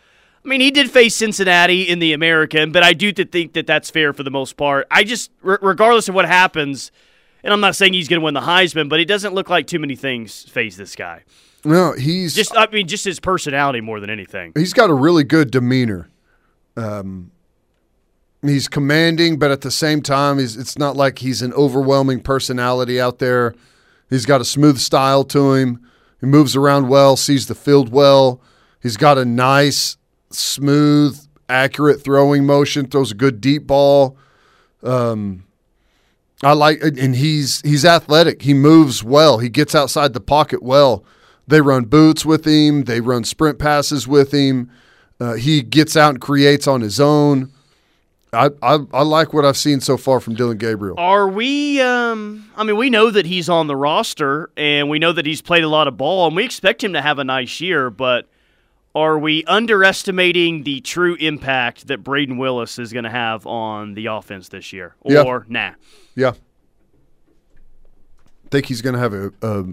I 0.45 0.49
mean, 0.49 0.61
he 0.61 0.71
did 0.71 0.93
face 0.93 1.17
Cincinnati 1.17 1.83
in 1.83 1.99
the 1.99 2.13
American, 2.13 2.71
but 2.71 2.85
I 2.85 2.93
do 2.93 3.13
think 3.13 3.55
that 3.55 3.67
that's 3.67 3.91
fair 3.91 4.13
for 4.13 4.23
the 4.23 4.31
most 4.31 4.57
part. 4.57 4.87
I 4.93 5.03
just, 5.03 5.33
regardless 5.43 6.09
of 6.09 6.15
what 6.15 6.25
happens, 6.27 6.93
and 7.43 7.53
I'm 7.53 7.61
not 7.61 7.75
saying 7.75 7.95
he's 7.95 8.07
going 8.09 8.21
to 8.21 8.25
win 8.25 8.35
the 8.35 8.43
Heisman, 8.43 8.89
but 8.89 9.01
it 9.01 9.07
doesn't 9.07 9.35
look 9.35 9.51
like 9.51 9.67
too 9.67 9.81
many 9.81 9.97
things 9.97 10.45
faze 10.45 10.77
this 10.77 10.95
guy. 10.95 11.25
No, 11.65 11.95
he's 11.95 12.37
Just 12.37 12.57
I 12.57 12.69
mean, 12.69 12.87
just 12.87 13.05
his 13.05 13.19
personality 13.19 13.81
more 13.81 13.99
than 13.99 14.09
anything. 14.09 14.53
he's 14.55 14.73
got 14.73 14.89
a 14.89 14.95
really 14.95 15.25
good 15.25 15.51
demeanor. 15.51 16.09
Um, 16.77 17.33
he's 18.43 18.69
commanding, 18.69 19.39
but 19.39 19.51
at 19.51 19.63
the 19.63 19.71
same 19.71 20.03
time, 20.03 20.39
he's, 20.39 20.57
it's 20.57 20.79
not 20.79 20.97
like 20.97 21.19
he's 21.19 21.43
an 21.43 21.53
overwhelming 21.55 22.21
personality 22.21 23.01
out 23.01 23.19
there. 23.19 23.55
He's 24.09 24.27
got 24.27 24.41
a 24.41 24.45
smooth 24.45 24.79
style 24.79 25.25
to 25.25 25.55
him. 25.55 25.85
He 26.21 26.27
moves 26.27 26.57
around 26.57 26.89
well, 26.89 27.17
sees 27.17 27.47
the 27.47 27.55
field 27.55 27.91
well. 27.91 28.41
He's 28.81 28.97
got 28.97 29.19
a 29.19 29.25
nice, 29.25 29.97
smooth, 30.31 31.19
accurate 31.49 32.03
throwing 32.03 32.45
motion. 32.47 32.87
Throws 32.87 33.13
a 33.13 33.15
good 33.15 33.41
deep 33.41 33.67
ball. 33.67 34.17
Um, 34.83 35.45
I 36.43 36.53
like, 36.53 36.81
and 36.83 37.17
he's 37.17 37.61
he's 37.63 37.85
athletic. 37.85 38.43
He 38.43 38.55
moves 38.55 39.03
well. 39.03 39.39
He 39.39 39.49
gets 39.49 39.75
outside 39.75 40.13
the 40.13 40.21
pocket 40.21 40.63
well. 40.63 41.05
They 41.49 41.61
run 41.61 41.87
boots 41.87 42.25
with 42.25 42.45
him. 42.45 42.85
They 42.85 43.01
run 43.01 43.25
sprint 43.25 43.59
passes 43.59 44.07
with 44.07 44.33
him. 44.33 44.71
Uh, 45.19 45.35
he 45.35 45.63
gets 45.63 45.97
out 45.97 46.11
and 46.11 46.21
creates 46.21 46.69
on 46.69 46.81
his 46.81 47.01
own. 47.01 47.53
I, 48.33 48.51
I 48.63 48.79
I 48.93 49.03
like 49.03 49.33
what 49.33 49.45
I've 49.45 49.57
seen 49.57 49.81
so 49.81 49.97
far 49.97 50.21
from 50.21 50.35
Dillon 50.35 50.59
Gabriel. 50.59 50.97
Are 50.99 51.29
we? 51.29 51.81
Um, 51.81 52.51
I 52.57 52.65
mean, 52.65 52.77
we 52.77 52.91
know 52.91 53.11
that 53.11 53.25
he's 53.25 53.49
on 53.49 53.69
the 53.69 53.77
roster, 53.77 54.51
and 54.57 54.91
we 54.91 54.99
know 54.99 55.13
that 55.13 55.25
he's 55.25 55.41
played 55.41 55.65
a 55.65 55.69
lot 55.69 55.89
of 55.89 55.97
ball, 55.97 56.27
and 56.27 56.37
we 56.37 56.45
expect 56.45 56.85
him 56.85 56.93
to 56.93 57.01
have 57.01 57.19
a 57.19 57.25
nice 57.25 57.61
year. 57.61 57.89
But 57.89 58.29
are 58.95 59.19
we 59.19 59.45
underestimating 59.45 60.65
the 60.65 60.81
true 60.83 61.15
impact 61.15 61.87
that 61.87 62.05
Brayden 62.05 62.39
Willis 62.39 62.79
is 62.79 62.93
going 62.93 63.05
to 63.05 63.11
have 63.11 63.47
on 63.47 63.95
the 63.95 64.07
offense 64.07 64.49
this 64.49 64.73
year? 64.73 64.95
Yeah. 65.05 65.23
Or 65.23 65.47
nah? 65.49 65.73
Yeah, 66.15 66.33
I 68.45 68.49
think 68.51 68.67
he's 68.67 68.83
going 68.83 68.95
to 68.95 69.01
have 69.01 69.15
a, 69.15 69.33
a 69.41 69.65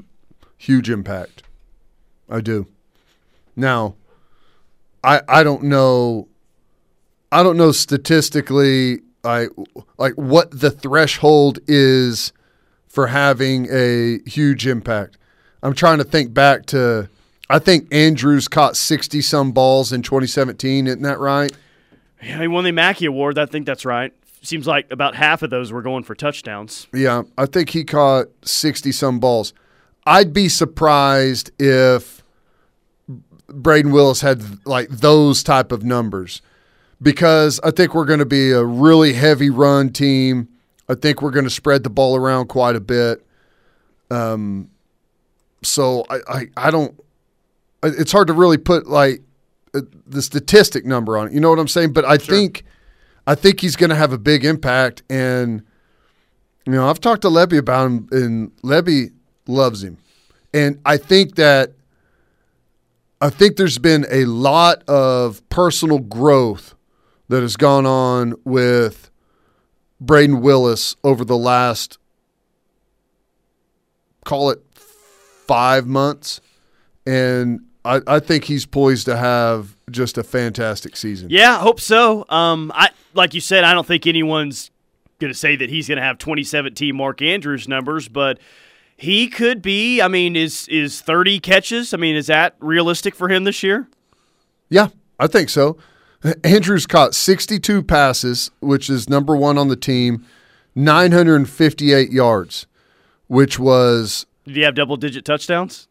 huge 0.57 0.89
impact. 0.89 1.43
I 2.29 2.39
do. 2.39 2.67
Now, 3.55 3.95
I 5.03 5.21
I 5.27 5.43
don't 5.43 5.63
know. 5.63 6.29
I 7.35 7.43
don't 7.43 7.57
know 7.57 7.73
statistically, 7.73 9.01
I 9.25 9.49
like 9.97 10.13
what 10.13 10.57
the 10.57 10.71
threshold 10.71 11.59
is 11.67 12.31
for 12.87 13.07
having 13.07 13.67
a 13.69 14.19
huge 14.25 14.65
impact. 14.65 15.17
I'm 15.61 15.73
trying 15.73 15.97
to 15.97 16.05
think 16.05 16.33
back 16.33 16.65
to. 16.67 17.09
I 17.49 17.59
think 17.59 17.93
Andrews 17.93 18.47
caught 18.47 18.77
60 18.77 19.19
some 19.21 19.51
balls 19.51 19.91
in 19.91 20.01
2017. 20.01 20.87
Isn't 20.87 21.01
that 21.01 21.19
right? 21.19 21.51
Yeah, 22.23 22.39
he 22.39 22.47
won 22.47 22.63
the 22.63 22.71
Mackey 22.71 23.05
Award. 23.05 23.37
I 23.37 23.45
think 23.47 23.65
that's 23.65 23.83
right. 23.83 24.13
Seems 24.41 24.65
like 24.65 24.89
about 24.89 25.13
half 25.13 25.41
of 25.41 25.49
those 25.49 25.73
were 25.73 25.81
going 25.81 26.05
for 26.05 26.15
touchdowns. 26.15 26.87
Yeah, 26.93 27.23
I 27.37 27.47
think 27.47 27.71
he 27.71 27.83
caught 27.83 28.27
60 28.45 28.93
some 28.93 29.19
balls. 29.19 29.53
I'd 30.05 30.31
be 30.31 30.47
surprised 30.47 31.51
if 31.59 32.23
Brayden 33.49 33.91
Willis 33.91 34.21
had 34.21 34.65
like 34.65 34.87
those 34.87 35.43
type 35.43 35.73
of 35.73 35.83
numbers 35.83 36.41
because 37.01 37.59
I 37.63 37.71
think 37.71 37.93
we're 37.93 38.05
going 38.05 38.19
to 38.19 38.25
be 38.25 38.51
a 38.51 38.63
really 38.63 39.13
heavy 39.13 39.49
run 39.49 39.89
team. 39.89 40.49
I 40.87 40.95
think 40.95 41.21
we're 41.21 41.31
going 41.31 41.45
to 41.45 41.51
spread 41.51 41.83
the 41.83 41.89
ball 41.89 42.15
around 42.15 42.47
quite 42.47 42.75
a 42.75 42.79
bit. 42.79 43.25
Um, 44.11 44.69
so 45.63 46.05
I, 46.09 46.19
I, 46.27 46.47
I 46.57 46.71
don't. 46.71 46.99
It's 47.83 48.11
hard 48.11 48.27
to 48.27 48.33
really 48.33 48.57
put 48.57 48.87
like 48.87 49.21
uh, 49.73 49.81
the 50.07 50.21
statistic 50.21 50.85
number 50.85 51.17
on 51.17 51.27
it. 51.27 51.33
You 51.33 51.39
know 51.39 51.49
what 51.49 51.59
I'm 51.59 51.67
saying? 51.67 51.93
But 51.93 52.05
I 52.05 52.17
think, 52.17 52.63
I 53.27 53.35
think 53.35 53.59
he's 53.59 53.75
going 53.75 53.89
to 53.89 53.95
have 53.95 54.13
a 54.13 54.17
big 54.17 54.45
impact. 54.45 55.03
And 55.09 55.63
you 56.65 56.73
know, 56.73 56.89
I've 56.89 56.99
talked 56.99 57.23
to 57.23 57.29
Lebby 57.29 57.57
about 57.57 57.85
him, 57.85 58.07
and 58.11 58.55
Lebby 58.61 59.11
loves 59.47 59.83
him. 59.83 59.97
And 60.53 60.79
I 60.85 60.97
think 60.97 61.35
that 61.35 61.73
I 63.21 63.29
think 63.29 63.57
there's 63.57 63.77
been 63.77 64.05
a 64.11 64.25
lot 64.25 64.83
of 64.87 65.47
personal 65.49 65.99
growth 65.99 66.74
that 67.27 67.41
has 67.41 67.55
gone 67.57 67.85
on 67.85 68.35
with 68.43 69.09
Brayden 70.03 70.41
Willis 70.41 70.95
over 71.03 71.25
the 71.25 71.37
last 71.37 71.97
call 74.25 74.49
it 74.49 74.61
five 74.73 75.87
months. 75.87 76.41
And 77.05 77.61
I, 77.85 78.01
I 78.07 78.19
think 78.19 78.45
he's 78.45 78.65
poised 78.65 79.05
to 79.05 79.15
have 79.15 79.77
just 79.89 80.17
a 80.17 80.23
fantastic 80.23 80.97
season. 80.97 81.29
Yeah, 81.29 81.55
I 81.55 81.59
hope 81.59 81.79
so. 81.79 82.25
Um, 82.29 82.71
I 82.75 82.89
like 83.13 83.33
you 83.33 83.41
said, 83.41 83.63
I 83.63 83.73
don't 83.73 83.87
think 83.87 84.07
anyone's 84.07 84.71
going 85.19 85.31
to 85.31 85.37
say 85.37 85.55
that 85.55 85.69
he's 85.69 85.87
going 85.87 85.97
to 85.97 86.03
have 86.03 86.17
2017 86.17 86.95
Mark 86.95 87.21
Andrews 87.21 87.67
numbers, 87.67 88.09
but 88.09 88.39
he 88.97 89.27
could 89.27 89.61
be. 89.61 90.01
I 90.01 90.07
mean, 90.07 90.35
is 90.35 90.67
is 90.67 90.99
30 91.01 91.39
catches? 91.39 91.93
I 91.93 91.97
mean, 91.97 92.15
is 92.15 92.27
that 92.27 92.55
realistic 92.59 93.15
for 93.15 93.29
him 93.29 93.43
this 93.43 93.61
year? 93.61 93.87
Yeah, 94.69 94.87
I 95.19 95.27
think 95.27 95.49
so. 95.49 95.77
Andrews 96.43 96.87
caught 96.87 97.13
62 97.13 97.83
passes, 97.83 98.49
which 98.59 98.89
is 98.89 99.09
number 99.09 99.35
one 99.35 99.57
on 99.57 99.67
the 99.67 99.75
team, 99.75 100.25
958 100.75 102.11
yards, 102.11 102.67
which 103.27 103.59
was 103.59 104.25
Did 104.45 104.55
he 104.55 104.61
have 104.63 104.75
double 104.75 104.97
digit 104.97 105.25
touchdowns? 105.25 105.87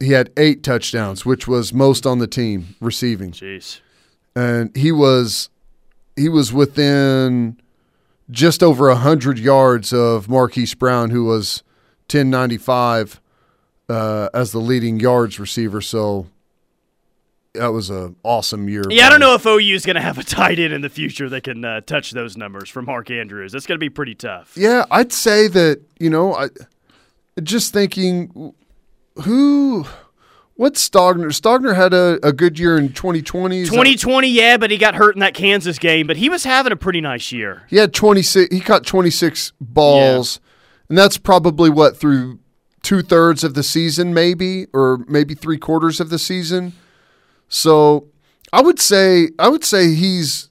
he 0.00 0.10
had 0.12 0.30
eight 0.36 0.62
touchdowns, 0.62 1.24
which 1.24 1.46
was 1.48 1.72
most 1.72 2.04
on 2.06 2.18
the 2.18 2.26
team 2.26 2.74
receiving, 2.80 3.30
Jeez. 3.30 3.80
and 4.34 4.74
he 4.76 4.90
was 4.92 5.48
he 6.16 6.28
was 6.28 6.52
within 6.52 7.56
just 8.30 8.62
over 8.62 8.92
hundred 8.94 9.38
yards 9.38 9.92
of 9.92 10.28
Marquise 10.28 10.74
Brown, 10.74 11.10
who 11.10 11.24
was 11.24 11.62
1095 12.10 13.20
uh, 13.88 14.28
as 14.34 14.52
the 14.52 14.58
leading 14.60 14.98
yards 15.00 15.38
receiver. 15.40 15.80
So 15.80 16.26
that 17.54 17.68
was 17.68 17.90
an 17.90 18.16
awesome 18.22 18.68
year. 18.68 18.82
Yeah, 18.90 19.06
I 19.06 19.10
don't 19.10 19.20
know 19.20 19.34
if 19.34 19.46
OU 19.46 19.74
is 19.74 19.86
going 19.86 19.96
to 19.96 20.02
have 20.02 20.18
a 20.18 20.24
tight 20.24 20.58
end 20.58 20.72
in 20.72 20.80
the 20.82 20.88
future 20.88 21.28
that 21.28 21.44
can 21.44 21.64
uh, 21.64 21.80
touch 21.82 22.10
those 22.10 22.36
numbers 22.36 22.68
for 22.68 22.82
Mark 22.82 23.10
Andrews. 23.10 23.52
That's 23.52 23.66
going 23.66 23.76
to 23.76 23.80
be 23.80 23.90
pretty 23.90 24.14
tough. 24.14 24.56
Yeah, 24.56 24.84
I'd 24.90 25.12
say 25.12 25.48
that, 25.48 25.80
you 25.98 26.10
know, 26.10 26.34
I 26.34 26.48
just 27.42 27.72
thinking 27.72 28.54
who 29.22 29.86
what's 30.54 30.88
Stogner? 30.88 31.26
Stogner 31.26 31.74
had 31.74 31.92
a, 31.94 32.18
a 32.26 32.32
good 32.32 32.58
year 32.58 32.76
in 32.76 32.92
2020. 32.92 33.60
Is 33.60 33.68
that- 33.68 33.74
2020, 33.74 34.28
yeah, 34.28 34.56
but 34.56 34.70
he 34.70 34.76
got 34.76 34.94
hurt 34.94 35.14
in 35.16 35.20
that 35.20 35.34
Kansas 35.34 35.78
game, 35.78 36.06
but 36.06 36.16
he 36.16 36.28
was 36.28 36.44
having 36.44 36.72
a 36.72 36.76
pretty 36.76 37.00
nice 37.00 37.32
year. 37.32 37.62
he 37.68 37.76
had 37.76 37.92
26 37.94 38.54
he 38.54 38.60
caught 38.60 38.84
26 38.84 39.52
balls. 39.60 40.40
And 40.88 40.98
that's 40.98 41.16
probably 41.16 41.70
what 41.70 41.96
through 41.96 42.40
two 42.82 43.00
thirds 43.00 43.42
of 43.42 43.54
the 43.54 43.62
season, 43.62 44.12
maybe, 44.12 44.66
or 44.74 44.98
maybe 45.08 45.34
three 45.34 45.56
quarters 45.56 45.98
of 45.98 46.10
the 46.10 46.18
season. 46.18 46.74
So 47.48 48.08
I 48.52 48.62
would 48.62 48.80
say 48.80 49.30
I 49.38 49.48
would 49.48 49.64
say 49.64 49.94
he's 49.94 50.50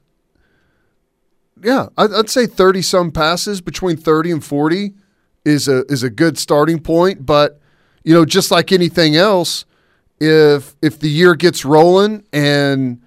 yeah, 1.63 1.87
I'd, 1.97 2.29
say 2.29 2.45
thirty 2.45 2.81
some 2.81 3.11
passes 3.11 3.61
between 3.61 3.95
thirty 3.95 4.31
and 4.31 4.43
forty 4.43 4.93
is 5.45 5.67
a 5.67 5.85
is 5.85 6.03
a 6.03 6.09
good 6.09 6.37
starting 6.37 6.79
point. 6.79 7.25
But 7.25 7.59
you 8.03 8.13
know, 8.13 8.25
just 8.25 8.51
like 8.51 8.71
anything 8.71 9.15
else, 9.15 9.65
if 10.19 10.75
if 10.81 10.99
the 10.99 11.09
year 11.09 11.35
gets 11.35 11.63
rolling 11.63 12.25
and 12.33 13.01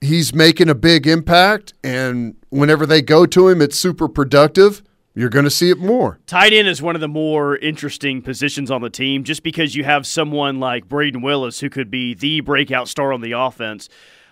he's 0.00 0.32
making 0.34 0.68
a 0.68 0.74
big 0.74 1.06
impact, 1.06 1.74
and 1.82 2.36
whenever 2.50 2.86
they 2.86 3.02
go 3.02 3.26
to 3.26 3.48
him, 3.48 3.60
it's 3.60 3.78
super 3.78 4.08
productive. 4.08 4.82
You're 5.20 5.28
going 5.28 5.44
to 5.44 5.50
see 5.50 5.68
it 5.68 5.76
more. 5.76 6.18
Tight 6.24 6.54
end 6.54 6.66
is 6.66 6.80
one 6.80 6.94
of 6.94 7.02
the 7.02 7.06
more 7.06 7.58
interesting 7.58 8.22
positions 8.22 8.70
on 8.70 8.80
the 8.80 8.88
team 8.88 9.22
just 9.22 9.42
because 9.42 9.74
you 9.74 9.84
have 9.84 10.06
someone 10.06 10.60
like 10.60 10.88
Brayden 10.88 11.22
Willis 11.22 11.60
who 11.60 11.68
could 11.68 11.90
be 11.90 12.14
the 12.14 12.40
breakout 12.40 12.88
star 12.88 13.12
on 13.12 13.20
the 13.20 13.32
offense. 13.32 13.90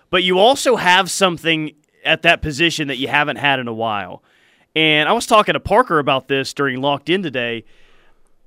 But 0.09 0.23
you 0.23 0.39
also 0.39 0.77
have 0.77 1.11
something 1.11 1.75
at 2.03 2.23
that 2.23 2.41
position 2.41 2.87
that 2.87 2.97
you 2.97 3.07
haven't 3.07 3.35
had 3.35 3.59
in 3.59 3.67
a 3.67 3.73
while. 3.73 4.23
And 4.75 5.07
I 5.07 5.11
was 5.11 5.27
talking 5.27 5.53
to 5.53 5.59
Parker 5.59 5.99
about 5.99 6.27
this 6.27 6.55
during 6.55 6.81
Locked 6.81 7.11
In 7.11 7.21
today. 7.21 7.65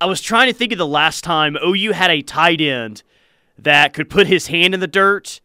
I 0.01 0.07
was 0.07 0.21
trying 0.21 0.49
to 0.49 0.53
think 0.53 0.73
of 0.73 0.79
the 0.79 0.85
last 0.85 1.23
time 1.23 1.57
OU 1.65 1.93
had 1.93 2.11
a 2.11 2.23
tight 2.23 2.61
end 2.61 3.05
that 3.57 3.93
could 3.93 4.11
put 4.11 4.27
his 4.27 4.49
hand 4.49 4.75
in 4.75 4.81
the 4.81 4.89
dirt 4.89 5.41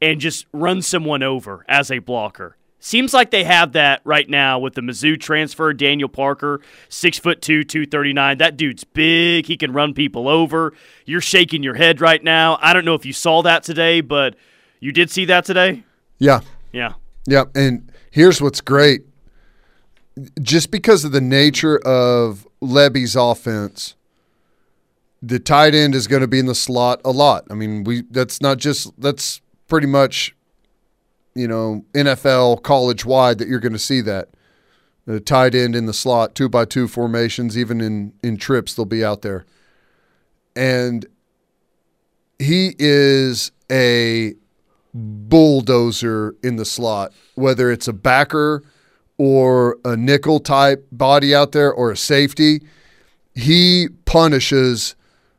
and 0.00 0.22
just 0.22 0.46
run 0.54 0.80
someone 0.80 1.22
over 1.22 1.66
as 1.68 1.90
a 1.90 1.98
blocker. 1.98 2.56
Seems 2.82 3.12
like 3.12 3.30
they 3.30 3.44
have 3.44 3.72
that 3.72 4.00
right 4.04 4.28
now 4.28 4.58
with 4.58 4.74
the 4.74 4.80
Mizzou 4.80 5.20
transfer, 5.20 5.74
Daniel 5.74 6.08
Parker, 6.08 6.62
six 6.88 7.18
foot 7.18 7.42
two, 7.42 7.62
two 7.62 7.84
thirty 7.84 8.14
nine. 8.14 8.38
That 8.38 8.56
dude's 8.56 8.84
big. 8.84 9.44
He 9.44 9.58
can 9.58 9.72
run 9.72 9.92
people 9.92 10.26
over. 10.28 10.72
You're 11.04 11.20
shaking 11.20 11.62
your 11.62 11.74
head 11.74 12.00
right 12.00 12.24
now. 12.24 12.58
I 12.62 12.72
don't 12.72 12.86
know 12.86 12.94
if 12.94 13.04
you 13.04 13.12
saw 13.12 13.42
that 13.42 13.64
today, 13.64 14.00
but 14.00 14.34
you 14.80 14.92
did 14.92 15.10
see 15.10 15.26
that 15.26 15.44
today. 15.44 15.84
Yeah, 16.18 16.40
Yeah, 16.72 16.94
yeah. 17.26 17.44
And 17.54 17.92
here's 18.10 18.40
what's 18.40 18.62
great: 18.62 19.02
just 20.40 20.70
because 20.70 21.04
of 21.04 21.12
the 21.12 21.20
nature 21.20 21.78
of 21.78 22.48
Lebby's 22.62 23.14
offense, 23.14 23.94
the 25.20 25.38
tight 25.38 25.74
end 25.74 25.94
is 25.94 26.06
going 26.06 26.22
to 26.22 26.28
be 26.28 26.38
in 26.38 26.46
the 26.46 26.54
slot 26.54 27.02
a 27.04 27.10
lot. 27.10 27.44
I 27.50 27.54
mean, 27.54 27.84
we 27.84 28.04
that's 28.10 28.40
not 28.40 28.56
just 28.56 28.98
that's 28.98 29.42
pretty 29.68 29.86
much 29.86 30.34
you 31.34 31.48
know 31.48 31.84
NFL 31.92 32.62
college 32.62 33.04
wide 33.04 33.38
that 33.38 33.48
you're 33.48 33.60
going 33.60 33.72
to 33.72 33.78
see 33.78 34.00
that 34.02 34.28
the 35.06 35.20
tight 35.20 35.54
end 35.54 35.74
in 35.74 35.86
the 35.86 35.94
slot, 35.94 36.34
two 36.34 36.48
by 36.48 36.64
two 36.64 36.86
formations, 36.86 37.56
even 37.58 37.80
in 37.80 38.12
in 38.22 38.36
trips 38.36 38.74
they'll 38.74 38.84
be 38.84 39.04
out 39.04 39.22
there, 39.22 39.44
and 40.54 41.06
he 42.38 42.74
is 42.78 43.52
a 43.70 44.34
bulldozer 44.94 46.34
in 46.42 46.56
the 46.56 46.64
slot, 46.64 47.12
whether 47.34 47.70
it's 47.70 47.88
a 47.88 47.92
backer 47.92 48.62
or 49.18 49.78
a 49.84 49.96
nickel 49.96 50.40
type 50.40 50.86
body 50.90 51.34
out 51.34 51.52
there 51.52 51.72
or 51.72 51.90
a 51.90 51.96
safety. 51.96 52.62
He 53.34 53.88
punishes 54.06 54.96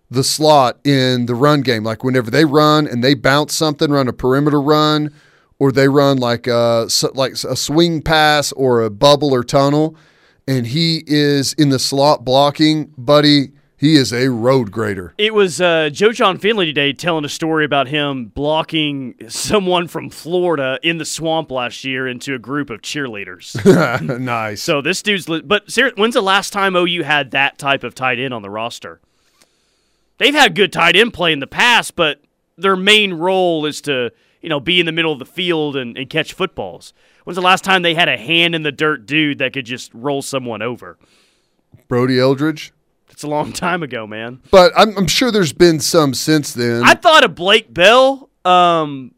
the 0.09 0.23
slot 0.23 0.79
in 0.85 1.25
the 1.25 1.35
run 1.35 1.61
game. 1.61 1.83
Like 1.83 2.03
whenever 2.03 2.29
they 2.29 2.45
run 2.45 2.87
and 2.87 3.03
they 3.03 3.13
bounce 3.13 3.55
something, 3.55 3.91
run 3.91 4.07
a 4.07 4.13
perimeter 4.13 4.61
run, 4.61 5.13
or 5.61 5.71
they 5.71 5.87
run 5.87 6.17
like 6.17 6.47
a 6.47 6.87
like 7.13 7.33
a 7.33 7.55
swing 7.55 8.01
pass 8.01 8.51
or 8.53 8.81
a 8.81 8.89
bubble 8.89 9.31
or 9.31 9.43
tunnel, 9.43 9.95
and 10.47 10.65
he 10.65 11.03
is 11.05 11.53
in 11.53 11.69
the 11.69 11.77
slot 11.77 12.25
blocking, 12.25 12.91
buddy. 12.97 13.51
He 13.77 13.95
is 13.95 14.11
a 14.11 14.29
road 14.31 14.71
grader. 14.71 15.13
It 15.19 15.35
was 15.35 15.61
uh, 15.61 15.91
Joe 15.91 16.13
Jon 16.13 16.39
Finley 16.39 16.65
today 16.65 16.93
telling 16.93 17.25
a 17.25 17.29
story 17.29 17.63
about 17.63 17.87
him 17.87 18.25
blocking 18.25 19.13
someone 19.27 19.87
from 19.87 20.09
Florida 20.09 20.79
in 20.81 20.97
the 20.97 21.05
swamp 21.05 21.51
last 21.51 21.83
year 21.83 22.07
into 22.07 22.33
a 22.33 22.39
group 22.39 22.71
of 22.71 22.81
cheerleaders. 22.81 23.53
nice. 24.19 24.63
So 24.63 24.81
this 24.81 25.03
dude's. 25.03 25.29
Li- 25.29 25.41
but 25.41 25.69
ser- 25.71 25.93
when's 25.95 26.15
the 26.15 26.21
last 26.21 26.53
time 26.53 26.75
OU 26.75 27.03
had 27.03 27.31
that 27.31 27.59
type 27.59 27.83
of 27.83 27.93
tight 27.93 28.17
end 28.17 28.33
on 28.33 28.41
the 28.41 28.49
roster? 28.49 28.99
They've 30.17 30.33
had 30.33 30.55
good 30.55 30.73
tight 30.73 30.95
end 30.95 31.13
play 31.13 31.33
in 31.33 31.39
the 31.39 31.45
past, 31.45 31.95
but 31.95 32.19
their 32.57 32.75
main 32.75 33.13
role 33.13 33.67
is 33.67 33.81
to 33.81 34.11
you 34.41 34.49
know 34.49 34.59
be 34.59 34.79
in 34.79 34.85
the 34.85 34.91
middle 34.91 35.11
of 35.13 35.19
the 35.19 35.25
field 35.25 35.75
and, 35.75 35.97
and 35.97 36.09
catch 36.09 36.33
footballs. 36.33 36.93
When's 37.23 37.35
the 37.35 37.41
last 37.41 37.63
time 37.63 37.81
they 37.81 37.93
had 37.93 38.09
a 38.09 38.17
hand 38.17 38.55
in 38.55 38.63
the 38.63 38.71
dirt 38.71 39.05
dude 39.05 39.37
that 39.39 39.53
could 39.53 39.65
just 39.65 39.93
roll 39.93 40.21
someone 40.21 40.61
over? 40.61 40.97
Brody 41.87 42.19
Eldridge. 42.19 42.73
It's 43.09 43.23
a 43.23 43.27
long 43.27 43.53
time 43.53 43.83
ago, 43.83 44.07
man. 44.07 44.41
But 44.51 44.71
I'm, 44.75 44.97
I'm 44.97 45.07
sure 45.07 45.31
there's 45.31 45.53
been 45.53 45.79
some 45.79 46.13
since 46.13 46.53
then. 46.53 46.83
I 46.83 46.95
thought 46.95 47.23
of 47.23 47.35
Blake 47.35 47.73
Bell. 47.73 48.29
Um, 48.43 49.13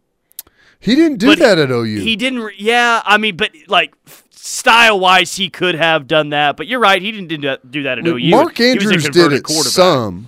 he 0.79 0.95
didn't 0.95 1.17
do 1.19 1.33
that 1.35 1.57
at 1.57 1.71
OU. 1.71 1.85
he 2.01 2.15
didn't. 2.17 2.39
re- 2.39 2.55
Yeah, 2.57 3.01
I 3.05 3.17
mean, 3.17 3.37
but 3.37 3.51
like 3.67 3.93
style 4.31 4.99
wise, 4.99 5.35
he 5.35 5.49
could 5.49 5.75
have 5.75 6.07
done 6.07 6.29
that. 6.29 6.57
But 6.57 6.67
you're 6.67 6.81
right, 6.81 7.01
he 7.01 7.11
didn't 7.11 7.29
do 7.29 7.37
that, 7.47 7.71
do 7.71 7.83
that 7.83 7.99
at 7.99 8.05
OU. 8.05 8.29
Mark 8.29 8.57
He 8.57 8.73
was 8.75 8.85
a 8.85 8.87
Andrews 8.89 9.09
did 9.09 9.31
it 9.31 9.47
some. 9.47 10.27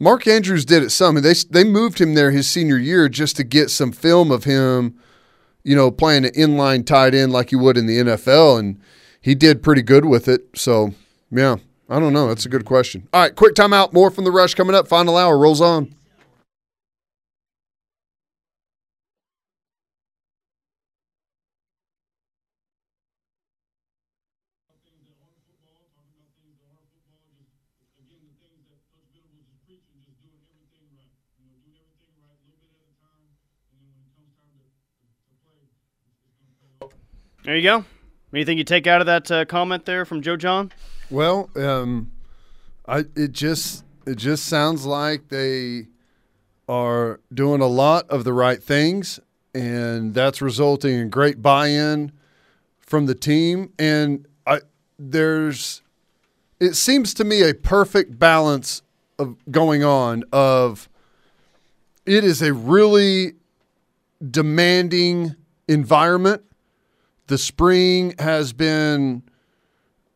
Mark 0.00 0.26
Andrews 0.26 0.64
did 0.64 0.82
it 0.82 0.90
some. 0.90 1.16
They 1.16 1.34
they 1.50 1.64
moved 1.64 2.00
him 2.00 2.14
there 2.14 2.30
his 2.30 2.48
senior 2.48 2.78
year 2.78 3.08
just 3.08 3.36
to 3.36 3.44
get 3.44 3.70
some 3.70 3.92
film 3.92 4.30
of 4.30 4.44
him, 4.44 4.98
you 5.64 5.74
know, 5.74 5.90
playing 5.90 6.24
an 6.24 6.32
inline 6.32 6.86
tight 6.86 7.14
end 7.14 7.32
like 7.32 7.50
you 7.50 7.58
would 7.58 7.76
in 7.76 7.86
the 7.86 7.98
NFL, 7.98 8.58
and 8.58 8.80
he 9.20 9.34
did 9.34 9.62
pretty 9.62 9.82
good 9.82 10.04
with 10.04 10.28
it. 10.28 10.46
So 10.54 10.94
yeah, 11.30 11.56
I 11.88 11.98
don't 11.98 12.12
know. 12.12 12.28
That's 12.28 12.46
a 12.46 12.48
good 12.48 12.64
question. 12.64 13.08
All 13.12 13.22
right, 13.22 13.34
quick 13.34 13.54
timeout. 13.54 13.92
More 13.92 14.10
from 14.10 14.24
the 14.24 14.32
rush 14.32 14.54
coming 14.54 14.74
up. 14.74 14.86
Final 14.86 15.16
hour 15.16 15.36
rolls 15.36 15.60
on. 15.60 15.94
There 37.48 37.56
you 37.56 37.62
go. 37.62 37.82
Anything 38.34 38.58
you 38.58 38.64
take 38.64 38.86
out 38.86 39.00
of 39.00 39.06
that 39.06 39.30
uh, 39.30 39.46
comment 39.46 39.86
there 39.86 40.04
from 40.04 40.20
Joe 40.20 40.36
Jon? 40.36 40.70
Well, 41.08 41.48
um, 41.56 42.12
I 42.86 43.06
it 43.16 43.32
just 43.32 43.86
it 44.06 44.16
just 44.16 44.44
sounds 44.44 44.84
like 44.84 45.30
they 45.30 45.86
are 46.68 47.20
doing 47.32 47.62
a 47.62 47.66
lot 47.66 48.06
of 48.10 48.24
the 48.24 48.34
right 48.34 48.62
things, 48.62 49.18
and 49.54 50.12
that's 50.12 50.42
resulting 50.42 50.92
in 50.98 51.08
great 51.08 51.40
buy-in 51.40 52.12
from 52.80 53.06
the 53.06 53.14
team. 53.14 53.72
And 53.78 54.28
I 54.46 54.60
there's 54.98 55.80
it 56.60 56.74
seems 56.74 57.14
to 57.14 57.24
me 57.24 57.48
a 57.48 57.54
perfect 57.54 58.18
balance 58.18 58.82
of 59.18 59.38
going 59.50 59.82
on 59.82 60.22
of 60.34 60.86
it 62.04 62.24
is 62.24 62.42
a 62.42 62.52
really 62.52 63.36
demanding 64.30 65.34
environment. 65.66 66.42
The 67.28 67.38
spring 67.38 68.14
has 68.18 68.54
been 68.54 69.22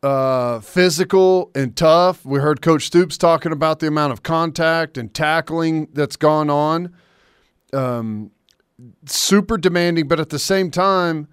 uh, 0.03 0.61
physical 0.61 1.51
and 1.55 1.77
tough. 1.77 2.25
We 2.25 2.40
heard 2.40 2.62
Coach 2.62 2.87
Stoops 2.87 3.18
talking 3.18 3.53
about 3.53 3.81
the 3.81 3.87
amount 3.87 4.14
of 4.14 4.22
contact 4.22 4.96
and 4.96 5.12
tackling 5.12 5.88
that's 5.92 6.16
gone 6.16 6.48
on. 6.48 6.94
Um, 7.75 8.31
super 9.05 9.59
demanding, 9.59 10.09
but 10.09 10.20
at 10.20 10.31
the 10.31 10.38
same 10.38 10.70
time, 10.70 11.29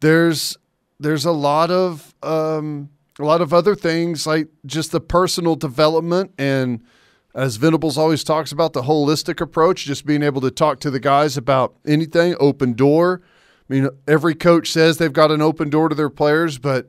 there's 0.00 0.58
there's 0.98 1.24
a 1.24 1.32
lot 1.32 1.70
of 1.70 2.12
um, 2.24 2.90
a 3.20 3.24
lot 3.24 3.40
of 3.40 3.54
other 3.54 3.76
things 3.76 4.26
like 4.26 4.48
just 4.66 4.90
the 4.90 5.00
personal 5.00 5.54
development 5.54 6.32
and 6.38 6.82
as 7.34 7.56
Venables 7.56 7.96
always 7.96 8.24
talks 8.24 8.50
about 8.50 8.72
the 8.72 8.82
holistic 8.82 9.40
approach, 9.40 9.84
just 9.84 10.04
being 10.04 10.24
able 10.24 10.40
to 10.40 10.50
talk 10.50 10.80
to 10.80 10.90
the 10.90 10.98
guys 10.98 11.36
about 11.36 11.76
anything, 11.86 12.34
open 12.40 12.72
door. 12.72 13.22
I 13.70 13.74
mean, 13.74 13.88
every 14.08 14.34
coach 14.34 14.72
says 14.72 14.98
they've 14.98 15.12
got 15.12 15.30
an 15.30 15.40
open 15.40 15.70
door 15.70 15.88
to 15.88 15.94
their 15.94 16.10
players, 16.10 16.58
but 16.58 16.88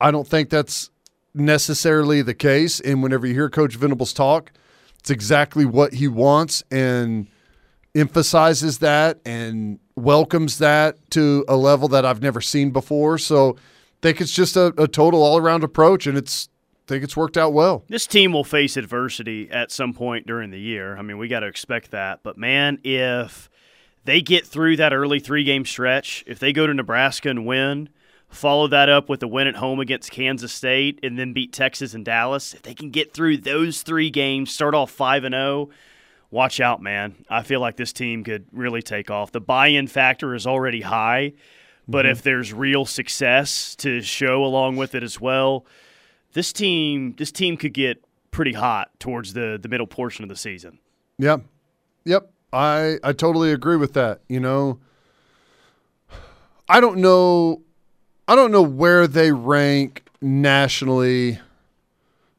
I 0.00 0.12
don't 0.12 0.28
think 0.28 0.48
that's 0.48 0.90
necessarily 1.34 2.22
the 2.22 2.34
case. 2.34 2.78
And 2.78 3.02
whenever 3.02 3.26
you 3.26 3.34
hear 3.34 3.50
Coach 3.50 3.74
Venables 3.74 4.12
talk, 4.12 4.52
it's 5.00 5.10
exactly 5.10 5.64
what 5.64 5.94
he 5.94 6.06
wants 6.06 6.62
and 6.70 7.26
emphasizes 7.96 8.78
that 8.78 9.18
and 9.24 9.80
welcomes 9.96 10.58
that 10.58 11.10
to 11.10 11.44
a 11.48 11.56
level 11.56 11.88
that 11.88 12.06
I've 12.06 12.22
never 12.22 12.40
seen 12.40 12.70
before. 12.70 13.18
So 13.18 13.56
I 13.56 14.00
think 14.00 14.20
it's 14.20 14.32
just 14.32 14.56
a, 14.56 14.72
a 14.78 14.86
total 14.86 15.22
all 15.22 15.36
around 15.36 15.64
approach, 15.64 16.06
and 16.06 16.16
it's 16.16 16.48
I 16.86 16.88
think 16.88 17.04
it's 17.04 17.16
worked 17.16 17.36
out 17.36 17.52
well. 17.52 17.84
This 17.88 18.06
team 18.06 18.32
will 18.32 18.44
face 18.44 18.76
adversity 18.76 19.50
at 19.50 19.72
some 19.72 19.94
point 19.94 20.28
during 20.28 20.50
the 20.50 20.60
year. 20.60 20.96
I 20.96 21.02
mean, 21.02 21.18
we 21.18 21.26
got 21.26 21.40
to 21.40 21.46
expect 21.46 21.90
that. 21.90 22.20
But 22.22 22.38
man, 22.38 22.78
if 22.84 23.49
they 24.10 24.20
get 24.20 24.44
through 24.44 24.76
that 24.76 24.92
early 24.92 25.20
three 25.20 25.44
game 25.44 25.64
stretch, 25.64 26.24
if 26.26 26.40
they 26.40 26.52
go 26.52 26.66
to 26.66 26.74
Nebraska 26.74 27.28
and 27.28 27.46
win, 27.46 27.88
follow 28.28 28.66
that 28.66 28.88
up 28.88 29.08
with 29.08 29.22
a 29.22 29.28
win 29.28 29.46
at 29.46 29.54
home 29.54 29.78
against 29.78 30.10
Kansas 30.10 30.52
State, 30.52 30.98
and 31.04 31.16
then 31.16 31.32
beat 31.32 31.52
Texas 31.52 31.94
and 31.94 32.04
Dallas, 32.04 32.52
if 32.52 32.62
they 32.62 32.74
can 32.74 32.90
get 32.90 33.14
through 33.14 33.36
those 33.36 33.82
three 33.82 34.10
games, 34.10 34.52
start 34.52 34.74
off 34.74 34.90
5 34.90 35.22
and 35.22 35.32
0, 35.32 35.70
watch 36.32 36.58
out, 36.58 36.82
man. 36.82 37.24
I 37.30 37.44
feel 37.44 37.60
like 37.60 37.76
this 37.76 37.92
team 37.92 38.24
could 38.24 38.46
really 38.50 38.82
take 38.82 39.12
off. 39.12 39.30
The 39.30 39.40
buy 39.40 39.68
in 39.68 39.86
factor 39.86 40.34
is 40.34 40.44
already 40.44 40.80
high, 40.80 41.34
but 41.86 42.04
mm-hmm. 42.04 42.10
if 42.10 42.22
there's 42.22 42.52
real 42.52 42.84
success 42.86 43.76
to 43.76 44.00
show 44.00 44.44
along 44.44 44.74
with 44.74 44.96
it 44.96 45.04
as 45.04 45.20
well, 45.20 45.66
this 46.32 46.52
team 46.52 47.14
this 47.16 47.30
team 47.30 47.56
could 47.56 47.74
get 47.74 48.04
pretty 48.32 48.54
hot 48.54 48.90
towards 48.98 49.34
the 49.34 49.56
the 49.62 49.68
middle 49.68 49.86
portion 49.86 50.24
of 50.24 50.28
the 50.28 50.36
season. 50.36 50.80
Yep. 51.18 51.42
Yep. 52.04 52.32
I 52.52 52.98
I 53.02 53.12
totally 53.12 53.52
agree 53.52 53.76
with 53.76 53.92
that. 53.94 54.20
You 54.28 54.40
know, 54.40 54.78
I 56.68 56.80
don't 56.80 56.98
know 56.98 57.62
I 58.26 58.36
don't 58.36 58.52
know 58.52 58.62
where 58.62 59.06
they 59.06 59.32
rank 59.32 60.04
nationally 60.20 61.40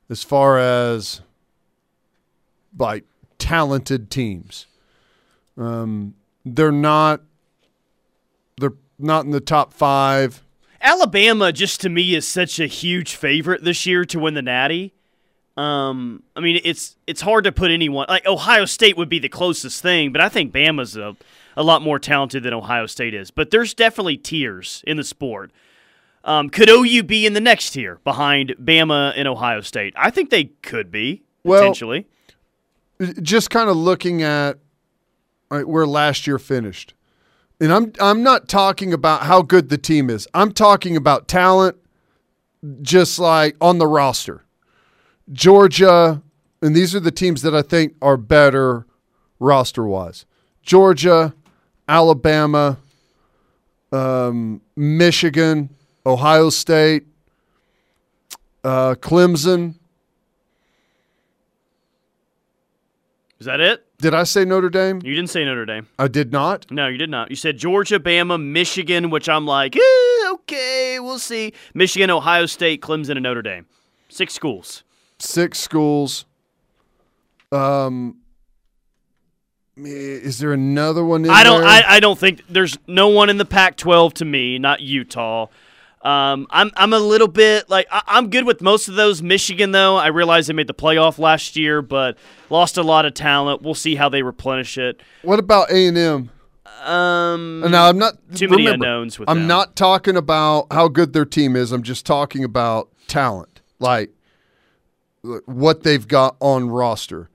as 0.10 0.24
far 0.24 0.58
as 0.60 1.22
like 2.78 3.04
talented 3.38 4.10
teams. 4.10 4.68
Um, 5.58 6.16
they're 6.46 6.72
not 6.72 7.22
they're 8.60 8.74
not 9.00 9.26
in 9.26 9.32
the 9.32 9.42
top 9.42 9.74
5. 9.74 10.44
Alabama 10.80 11.52
just 11.52 11.82
to 11.82 11.90
me 11.90 12.16
is 12.16 12.28
such 12.28 12.60
a 12.60 12.68
huge 12.68 13.16
favorite 13.16 13.64
this 13.64 13.86
year 13.86 14.06
to 14.06 14.20
win 14.20 14.34
the 14.34 14.42
Natty. 14.42 14.94
Um, 15.58 16.24
I 16.36 16.40
mean, 16.40 16.62
it's 16.64 16.96
it's 17.08 17.22
hard 17.22 17.44
to 17.44 17.52
put 17.52 17.72
anyone 17.72 18.06
like 18.10 18.26
Ohio 18.26 18.66
State 18.66 18.96
would 18.98 19.10
be 19.10 19.20
the 19.20 19.30
closest 19.30 19.82
thing, 19.82 20.12
but 20.12 20.22
I 20.22 20.30
think 20.30 20.54
Bama's 20.54 20.96
a, 20.96 21.16
a 21.58 21.64
lot 21.64 21.82
more 21.82 22.00
talented 22.00 22.44
than 22.44 22.54
Ohio 22.54 22.86
State 22.86 23.14
is. 23.14 23.32
But 23.32 23.52
there's 23.52 23.74
definitely 23.74 24.18
tiers 24.18 24.84
in 24.88 24.98
the 24.98 25.04
sport. 25.04 25.52
Um, 26.24 26.50
could 26.50 26.70
OU 26.70 27.04
be 27.04 27.26
in 27.26 27.34
the 27.34 27.42
next 27.42 27.72
tier 27.72 28.00
behind 28.04 28.56
Bama 28.62 29.14
and 29.16 29.28
Ohio 29.28 29.62
State? 29.62 29.94
I 29.98 30.10
think 30.10 30.30
they 30.30 30.46
could 30.62 30.92
be 30.92 31.24
Well- 31.44 31.62
potentially. 31.62 32.08
just 33.22 33.50
kind 33.50 33.70
of 33.70 33.76
looking 33.76 34.22
at 34.22 34.58
right, 35.50 35.68
where 35.68 35.86
last 35.88 36.28
year 36.28 36.38
finished. 36.40 36.94
And 37.60 37.74
I'm 37.74 37.92
I'm 38.00 38.24
not 38.24 38.48
talking 38.48 38.94
about 38.94 39.24
how 39.24 39.42
good 39.42 39.70
the 39.70 39.78
team 39.78 40.10
is. 40.10 40.28
I'm 40.34 40.52
talking 40.54 40.96
about 40.96 41.28
talent 41.28 41.76
just 42.82 43.20
like 43.20 43.56
on 43.62 43.78
the 43.80 43.88
roster. 43.88 44.44
Georgia, 45.32 46.22
and 46.62 46.76
these 46.76 46.94
are 46.96 47.00
the 47.00 47.12
teams 47.12 47.42
that 47.42 47.56
I 47.56 47.62
think 47.62 47.96
are 48.02 48.18
better 48.18 48.86
roster 49.40 49.86
wise. 49.86 50.26
Georgia, 50.62 51.34
Alabama, 51.88 52.78
um, 53.92 54.62
Michigan, 54.76 55.70
Ohio 56.06 56.50
State, 56.50 57.06
uh, 58.64 58.96
Clemson. 58.96 59.76
Is 63.40 63.46
that 63.46 63.60
it? 63.60 63.86
Did 63.98 64.14
I 64.14 64.24
say 64.24 64.46
Notre 64.46 64.70
Dame? 64.70 65.02
You 65.04 65.16
didn't 65.16 65.30
say 65.30 65.44
Notre 65.44 65.66
Dame. 65.66 65.88
I 65.98 66.08
did 66.08 66.32
not. 66.32 66.70
No, 66.70 66.88
you 66.88 66.98
did 66.98 67.10
not. 67.10 67.30
You 67.30 67.36
said 67.36 67.58
Georgia, 67.58 68.00
Bama, 68.00 68.42
Michigan, 68.42 69.10
which 69.10 69.28
I'm 69.28 69.46
like, 69.46 69.76
eh, 69.76 70.32
okay, 70.34 71.00
we'll 71.00 71.20
see. 71.20 71.54
Michigan, 71.74 72.10
Ohio 72.10 72.46
State, 72.46 72.82
Clemson, 72.82 73.12
and 73.12 73.24
Notre 73.24 73.42
Dame. 73.42 73.66
Six 74.10 74.34
schools. 74.34 74.84
Six 75.22 75.60
schools. 75.60 76.26
Um, 77.52 78.18
is 79.78 80.40
there 80.40 80.54
another 80.54 81.04
one? 81.04 81.30
I 81.30 81.44
don't. 81.44 81.62
There? 81.62 81.70
I, 81.70 81.84
I 81.88 82.00
don't 82.00 82.18
think 82.18 82.42
there's 82.50 82.78
no 82.88 83.10
one 83.10 83.30
in 83.30 83.38
the 83.38 83.46
Pac-12 83.46 84.14
to 84.14 84.26
me. 84.26 84.58
Not 84.58 84.82
Utah. 84.82 85.48
Um, 86.02 86.48
I'm 86.50 86.72
I'm 86.76 86.94
a 86.94 87.00
little 87.00 87.28
bit 87.28 87.70
like 87.70 87.86
I, 87.92 88.18
am 88.18 88.32
good 88.32 88.46
with 88.46 88.62
most 88.62 88.88
of 88.88 88.96
those. 88.96 89.22
Michigan 89.22 89.72
though, 89.72 89.98
I 89.98 90.08
realize 90.08 90.48
they 90.48 90.54
made 90.54 90.66
the 90.66 90.74
playoff 90.74 91.20
last 91.20 91.56
year, 91.56 91.84
but 91.84 92.18
lost 92.50 92.78
a 92.78 92.84
lot 92.84 93.06
of 93.06 93.14
talent. 93.14 93.62
We'll 93.62 93.76
see 93.76 93.96
how 93.96 94.10
they 94.10 94.24
replenish 94.24 94.80
it. 94.80 95.00
What 95.22 95.38
about 95.38 95.70
A 95.72 95.88
and 95.88 95.98
M? 95.98 96.32
Um, 96.84 97.64
now 97.70 97.88
I'm 97.88 98.00
not 98.00 98.16
too 98.34 98.46
remember, 98.46 98.58
many 98.58 98.74
unknowns 98.74 99.20
with 99.20 99.30
I'm 99.30 99.40
them. 99.40 99.48
not 99.48 99.76
talking 99.76 100.18
about 100.18 100.68
how 100.72 100.88
good 100.88 101.14
their 101.14 101.26
team 101.26 101.56
is. 101.56 101.72
I'm 101.72 101.84
just 101.84 102.08
talking 102.08 102.44
about 102.44 102.90
talent, 103.08 103.62
like 103.78 104.10
what 105.46 105.84
they've 105.84 106.08
got 106.08 106.36
on 106.40 106.70
roster. 106.70 107.30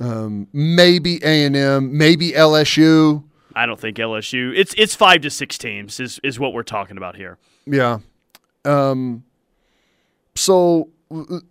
Um, 0.00 0.46
maybe 0.52 1.18
A 1.24 1.44
and 1.44 1.56
M, 1.56 1.96
maybe 1.96 2.32
LSU. 2.32 3.24
I 3.54 3.66
don't 3.66 3.80
think 3.80 3.96
LSU. 3.96 4.52
It's 4.56 4.74
it's 4.78 4.94
five 4.94 5.22
to 5.22 5.30
six 5.30 5.58
teams 5.58 5.98
is 5.98 6.20
is 6.22 6.38
what 6.38 6.52
we're 6.52 6.62
talking 6.62 6.96
about 6.96 7.16
here. 7.16 7.38
Yeah. 7.66 7.98
Um, 8.64 9.24
so 10.36 10.90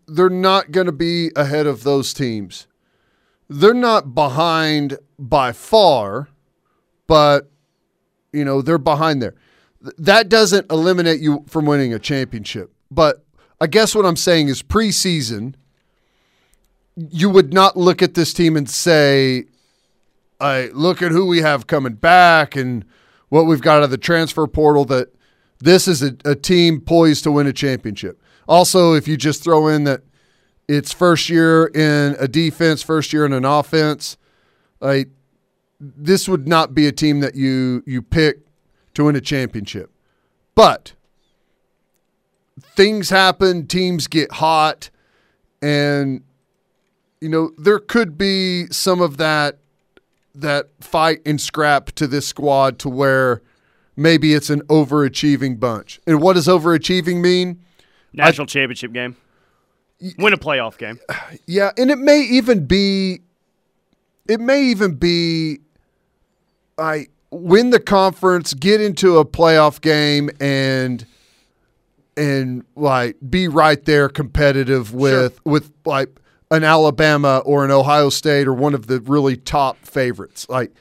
they're 0.08 0.30
not 0.30 0.72
going 0.72 0.86
to 0.86 0.94
be 0.94 1.32
ahead 1.36 1.68
of 1.68 1.84
those 1.84 2.14
teams. 2.14 2.68
They're 3.50 3.74
not 3.74 4.14
behind 4.14 4.98
by 5.20 5.52
far, 5.52 6.30
but 7.08 7.50
you 8.32 8.46
know 8.46 8.62
they're 8.62 8.78
behind 8.78 9.22
there. 9.22 9.36
That 9.98 10.30
doesn't 10.30 10.72
eliminate 10.72 11.20
you 11.20 11.44
from 11.48 11.66
winning 11.66 11.94
a 11.94 12.00
championship. 12.00 12.72
But 12.90 13.26
I 13.60 13.68
guess 13.68 13.96
what 13.96 14.06
I'm 14.06 14.16
saying 14.16 14.50
is 14.50 14.62
preseason 14.62 15.56
you 16.98 17.30
would 17.30 17.54
not 17.54 17.78
look 17.78 18.02
at 18.02 18.16
this 18.16 18.34
team 18.34 18.58
and 18.58 18.70
say, 18.70 19.46
I 20.40 20.70
look 20.74 21.02
at 21.02 21.12
who 21.12 21.28
we 21.28 21.40
have 21.40 21.68
coming 21.68 21.94
back 21.94 22.56
and 22.56 22.84
what 23.30 23.46
we've 23.46 23.62
got 23.62 23.78
out 23.78 23.84
of 23.84 23.92
the 23.92 23.98
transfer 23.98 24.48
portal 24.48 24.84
that 24.86 25.14
this 25.60 25.88
is 25.88 26.02
a, 26.02 26.16
a, 26.26 26.36
team 26.36 26.82
poised 26.82 27.24
to 27.24 27.32
win 27.32 27.48
a 27.48 27.54
championship. 27.54 28.22
Also, 28.48 28.94
if 28.94 29.08
you 29.08 29.18
just 29.18 29.44
throw 29.44 29.68
in 29.68 29.84
that 29.84 30.02
it's 30.68 30.92
first 30.92 31.30
year 31.30 31.68
in 31.68 32.16
a 32.20 32.28
defense, 32.28 32.84
first 32.84 33.14
year 33.14 33.26
in 33.26 33.34
an 33.34 33.46
offense, 33.46 34.18
like 34.80 35.10
this 35.80 36.28
would 36.28 36.48
not 36.48 36.74
be 36.74 36.88
a 36.88 36.92
team 36.92 37.20
that 37.22 37.36
you 37.36 37.84
you 37.86 38.02
pick 38.02 38.40
to 38.94 39.06
win 39.06 39.16
a 39.16 39.22
championship. 39.22 39.92
But 40.56 40.94
things 42.62 43.10
happen, 43.10 43.68
teams 43.68 44.08
get 44.08 44.32
hot, 44.34 44.90
and 45.62 46.24
you 47.22 47.30
know, 47.30 47.52
there 47.58 47.80
could 47.80 48.18
be 48.18 48.68
some 48.68 49.02
of 49.02 49.18
that 49.18 49.60
that 50.36 50.70
fight 50.80 51.20
and 51.26 51.42
scrap 51.42 51.88
to 51.94 52.06
this 52.06 52.28
squad 52.28 52.78
to 52.80 52.90
where 52.90 53.42
maybe 53.96 54.36
it's 54.36 54.52
an 54.52 54.62
overachieving 54.64 55.60
bunch. 55.60 56.00
And 56.06 56.22
what 56.22 56.34
does 56.34 56.48
overachieving 56.48 57.22
mean? 57.22 57.60
National 58.14 58.44
I, 58.44 58.48
championship 58.48 58.94
game. 58.94 59.16
Win 60.20 60.34
a 60.34 60.38
playoff 60.38 60.78
game. 60.78 61.00
Yeah, 61.46 61.72
and 61.78 61.90
it 61.90 61.98
may 61.98 62.22
even 62.22 62.66
be 62.66 63.22
it 64.28 64.40
may 64.40 64.64
even 64.66 64.96
be 64.96 65.60
I 66.78 67.08
win 67.32 67.72
the 67.72 67.80
conference, 67.80 68.54
get 68.54 68.82
into 68.82 69.18
a 69.18 69.26
playoff 69.26 69.82
game 69.82 70.30
and 70.40 71.06
and 72.18 72.66
like 72.76 73.16
be 73.30 73.48
right 73.48 73.84
there 73.86 74.10
competitive 74.10 74.94
with 74.94 75.34
sure. 75.34 75.42
with 75.46 75.72
like 75.86 76.20
an 76.52 76.64
Alabama 76.64 77.42
or 77.46 77.64
an 77.64 77.72
Ohio 77.72 78.10
State 78.10 78.48
or 78.48 78.54
one 78.54 78.74
of 78.74 78.88
the 78.88 79.00
really 79.02 79.38
top 79.38 79.86
favorites, 79.86 80.48
like 80.50 80.74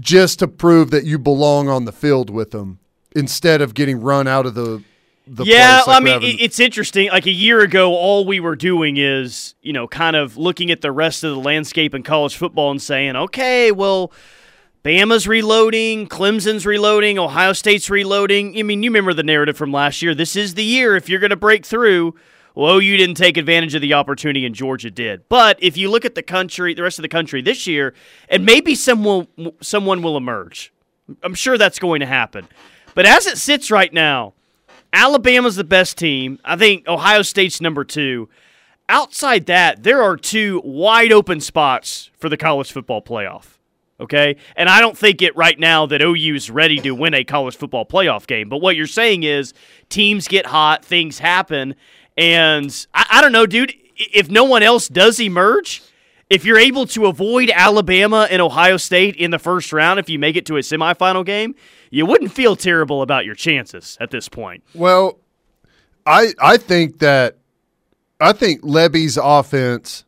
just 0.00 0.38
to 0.38 0.48
prove 0.48 0.90
that 0.90 1.04
you 1.04 1.18
belong 1.18 1.68
on 1.68 1.84
the 1.84 1.92
field 1.92 2.30
with 2.30 2.52
them 2.52 2.78
instead 3.14 3.60
of 3.60 3.74
getting 3.74 4.00
run 4.00 4.26
out 4.28 4.46
of 4.46 4.54
the. 4.54 4.82
the 5.26 5.44
yeah, 5.44 5.82
like 5.86 6.00
I 6.00 6.04
mean, 6.04 6.20
it's 6.22 6.60
interesting. 6.60 7.08
Like 7.08 7.26
a 7.26 7.32
year 7.32 7.60
ago, 7.60 7.94
all 7.94 8.24
we 8.24 8.40
were 8.40 8.56
doing 8.56 8.96
is, 8.96 9.54
you 9.62 9.72
know, 9.72 9.88
kind 9.88 10.16
of 10.16 10.36
looking 10.36 10.70
at 10.70 10.80
the 10.80 10.92
rest 10.92 11.24
of 11.24 11.30
the 11.30 11.40
landscape 11.40 11.94
in 11.94 12.02
college 12.02 12.36
football 12.36 12.70
and 12.70 12.82
saying, 12.82 13.16
okay, 13.16 13.72
well, 13.72 14.12
Bama's 14.84 15.26
reloading, 15.26 16.06
Clemson's 16.06 16.64
reloading, 16.64 17.18
Ohio 17.18 17.52
State's 17.52 17.90
reloading. 17.90 18.56
I 18.58 18.62
mean, 18.62 18.82
you 18.82 18.90
remember 18.90 19.12
the 19.12 19.24
narrative 19.24 19.56
from 19.56 19.72
last 19.72 20.02
year. 20.02 20.14
This 20.14 20.36
is 20.36 20.54
the 20.54 20.64
year 20.64 20.94
if 20.94 21.08
you're 21.08 21.20
going 21.20 21.30
to 21.30 21.36
break 21.36 21.66
through. 21.66 22.14
Well, 22.54 22.76
OU 22.76 22.96
didn't 22.96 23.16
take 23.16 23.36
advantage 23.36 23.74
of 23.74 23.82
the 23.82 23.94
opportunity, 23.94 24.46
and 24.46 24.54
Georgia 24.54 24.90
did. 24.90 25.28
But 25.28 25.62
if 25.62 25.76
you 25.76 25.90
look 25.90 26.04
at 26.04 26.14
the 26.14 26.22
country, 26.22 26.74
the 26.74 26.82
rest 26.82 26.98
of 26.98 27.02
the 27.02 27.08
country 27.08 27.42
this 27.42 27.66
year, 27.66 27.94
and 28.28 28.44
maybe 28.44 28.74
someone 28.74 29.28
someone 29.60 30.02
will 30.02 30.16
emerge. 30.16 30.72
I'm 31.22 31.34
sure 31.34 31.58
that's 31.58 31.78
going 31.78 32.00
to 32.00 32.06
happen. 32.06 32.46
But 32.94 33.06
as 33.06 33.26
it 33.26 33.38
sits 33.38 33.70
right 33.70 33.92
now, 33.92 34.34
Alabama's 34.92 35.56
the 35.56 35.64
best 35.64 35.98
team. 35.98 36.38
I 36.44 36.56
think 36.56 36.88
Ohio 36.88 37.22
State's 37.22 37.60
number 37.60 37.84
two. 37.84 38.28
Outside 38.88 39.46
that, 39.46 39.82
there 39.82 40.02
are 40.02 40.16
two 40.16 40.62
wide 40.64 41.12
open 41.12 41.40
spots 41.40 42.10
for 42.16 42.28
the 42.28 42.36
college 42.36 42.72
football 42.72 43.02
playoff. 43.02 43.57
Okay? 44.00 44.36
And 44.56 44.68
I 44.68 44.80
don't 44.80 44.96
think 44.96 45.22
it 45.22 45.36
right 45.36 45.58
now 45.58 45.86
that 45.86 46.00
OU 46.00 46.34
is 46.34 46.50
ready 46.50 46.78
to 46.78 46.92
win 46.92 47.14
a 47.14 47.24
college 47.24 47.56
football 47.56 47.84
playoff 47.84 48.26
game. 48.26 48.48
But 48.48 48.58
what 48.58 48.76
you're 48.76 48.86
saying 48.86 49.24
is 49.24 49.54
teams 49.88 50.28
get 50.28 50.46
hot, 50.46 50.84
things 50.84 51.18
happen, 51.18 51.74
and 52.16 52.86
I, 52.94 53.06
I 53.12 53.20
don't 53.20 53.32
know, 53.32 53.46
dude, 53.46 53.74
if 53.96 54.30
no 54.30 54.44
one 54.44 54.62
else 54.62 54.88
does 54.88 55.20
emerge, 55.20 55.82
if 56.30 56.44
you're 56.44 56.58
able 56.58 56.86
to 56.88 57.06
avoid 57.06 57.50
Alabama 57.50 58.28
and 58.30 58.42
Ohio 58.42 58.76
State 58.76 59.16
in 59.16 59.30
the 59.30 59.38
first 59.38 59.72
round, 59.72 59.98
if 59.98 60.08
you 60.08 60.18
make 60.18 60.36
it 60.36 60.44
to 60.46 60.56
a 60.56 60.60
semifinal 60.60 61.24
game, 61.24 61.54
you 61.90 62.04
wouldn't 62.04 62.32
feel 62.32 62.54
terrible 62.54 63.02
about 63.02 63.24
your 63.24 63.34
chances 63.34 63.96
at 64.00 64.10
this 64.10 64.28
point. 64.28 64.62
Well, 64.74 65.18
I 66.04 66.34
I 66.40 66.56
think 66.58 66.98
that 66.98 67.38
I 68.20 68.32
think 68.32 68.62
Lebby's 68.62 69.16
offense 69.16 70.04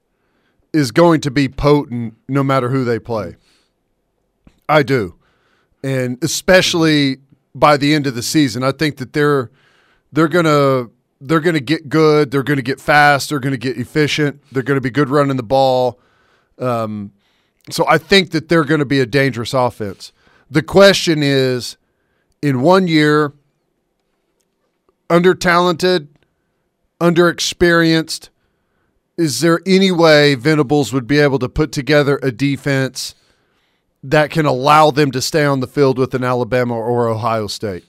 is 0.72 0.92
going 0.92 1.20
to 1.22 1.30
be 1.30 1.48
potent 1.48 2.14
no 2.28 2.42
matter 2.42 2.68
who 2.68 2.84
they 2.84 2.98
play. 2.98 3.36
I 4.70 4.82
do. 4.82 5.16
And 5.82 6.22
especially 6.22 7.18
by 7.54 7.76
the 7.76 7.94
end 7.94 8.06
of 8.06 8.14
the 8.14 8.22
season, 8.22 8.62
I 8.62 8.72
think 8.72 8.96
that 8.98 9.12
they're 9.12 9.50
they're 10.12 10.28
to 10.44 10.90
they're 11.20 11.40
to 11.54 11.60
get 11.60 11.88
good. 11.88 12.30
They're 12.30 12.42
to 12.56 12.62
get 12.62 12.80
fast. 12.80 13.28
They're 13.28 13.40
to 13.52 13.58
get 13.58 13.76
efficient. 13.76 14.42
They're 14.52 14.62
to 14.76 14.80
be 14.80 14.90
good 14.90 15.10
running 15.10 15.36
the 15.36 15.42
ball. 15.42 16.00
Um, 16.58 17.12
so 17.70 17.86
I 17.86 17.98
think 17.98 18.30
that 18.30 18.48
they're 18.48 18.64
going 18.64 18.80
to 18.80 18.86
be 18.86 19.00
a 19.00 19.06
dangerous 19.06 19.52
offense. 19.52 20.12
The 20.50 20.62
question 20.62 21.22
is, 21.22 21.76
in 22.42 22.62
one 22.62 22.88
year, 22.88 23.32
under 25.08 25.34
talented, 25.34 26.08
under 27.00 27.28
experienced, 27.28 28.30
is 29.16 29.40
there 29.40 29.60
any 29.66 29.90
way 29.92 30.34
Venables 30.34 30.92
would 30.92 31.06
be 31.06 31.18
able 31.18 31.38
to 31.38 31.48
put 31.48 31.72
together 31.72 32.18
a 32.22 32.32
defense 32.32 33.14
that 34.02 34.30
can 34.30 34.46
allow 34.46 34.90
them 34.90 35.10
to 35.10 35.20
stay 35.20 35.44
on 35.44 35.60
the 35.60 35.66
field 35.66 35.98
with 35.98 36.14
an 36.14 36.24
Alabama 36.24 36.74
or 36.74 37.08
Ohio 37.08 37.46
State? 37.46 37.84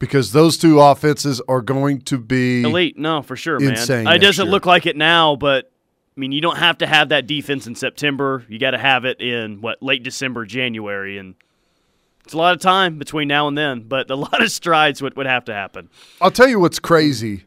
because 0.00 0.32
those 0.32 0.56
two 0.56 0.80
offenses 0.80 1.40
are 1.46 1.60
going 1.60 2.00
to 2.00 2.18
be 2.18 2.62
elite. 2.62 2.98
No, 2.98 3.22
for 3.22 3.36
sure, 3.36 3.60
man. 3.60 3.74
It 3.74 4.18
doesn't 4.18 4.46
year. 4.46 4.50
look 4.50 4.66
like 4.66 4.86
it 4.86 4.96
now, 4.96 5.36
but 5.36 5.70
I 6.16 6.20
mean, 6.20 6.32
you 6.32 6.40
don't 6.40 6.56
have 6.56 6.78
to 6.78 6.86
have 6.86 7.10
that 7.10 7.28
defense 7.28 7.68
in 7.68 7.76
September. 7.76 8.44
You 8.48 8.58
got 8.58 8.72
to 8.72 8.78
have 8.78 9.04
it 9.04 9.20
in 9.20 9.60
what 9.60 9.80
late 9.80 10.02
December, 10.02 10.44
January, 10.44 11.18
and 11.18 11.36
it's 12.24 12.34
a 12.34 12.38
lot 12.38 12.54
of 12.54 12.60
time 12.60 12.98
between 12.98 13.28
now 13.28 13.46
and 13.46 13.56
then. 13.56 13.82
But 13.82 14.10
a 14.10 14.16
lot 14.16 14.42
of 14.42 14.50
strides 14.50 15.00
would 15.00 15.16
would 15.16 15.26
have 15.26 15.44
to 15.44 15.54
happen. 15.54 15.88
I'll 16.20 16.32
tell 16.32 16.48
you 16.48 16.58
what's 16.58 16.80
crazy. 16.80 17.44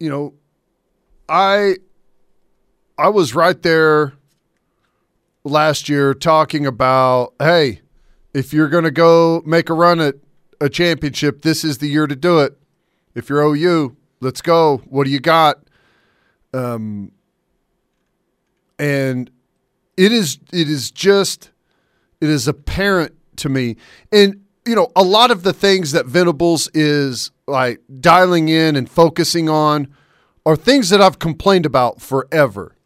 You 0.00 0.10
know, 0.10 0.34
I 1.28 1.76
I 2.98 3.10
was 3.10 3.34
right 3.34 3.62
there 3.62 4.14
last 5.44 5.88
year 5.88 6.14
talking 6.14 6.66
about, 6.66 7.34
hey, 7.38 7.80
if 8.34 8.52
you're 8.52 8.68
going 8.68 8.84
to 8.84 8.90
go 8.90 9.42
make 9.44 9.68
a 9.68 9.74
run 9.74 10.00
at 10.00 10.16
a 10.60 10.68
championship, 10.68 11.42
this 11.42 11.64
is 11.64 11.78
the 11.78 11.88
year 11.88 12.06
to 12.06 12.16
do 12.16 12.38
it. 12.40 12.56
If 13.14 13.28
you're 13.28 13.42
OU, 13.42 13.96
let's 14.20 14.40
go. 14.40 14.78
What 14.86 15.04
do 15.04 15.10
you 15.10 15.20
got? 15.20 15.58
Um, 16.54 17.12
and 18.78 19.30
it 19.96 20.12
is 20.12 20.38
it 20.52 20.68
is 20.68 20.90
just 20.90 21.50
it 22.20 22.28
is 22.28 22.48
apparent 22.48 23.14
to 23.36 23.48
me, 23.48 23.76
and 24.10 24.44
you 24.66 24.74
know 24.74 24.88
a 24.96 25.02
lot 25.02 25.30
of 25.30 25.42
the 25.42 25.52
things 25.52 25.92
that 25.92 26.06
Venables 26.06 26.68
is 26.74 27.30
like 27.46 27.80
dialing 28.00 28.48
in 28.48 28.76
and 28.76 28.88
focusing 28.88 29.48
on 29.48 29.94
are 30.44 30.56
things 30.56 30.90
that 30.90 31.00
I've 31.00 31.18
complained 31.18 31.66
about 31.66 32.00
forever. 32.00 32.76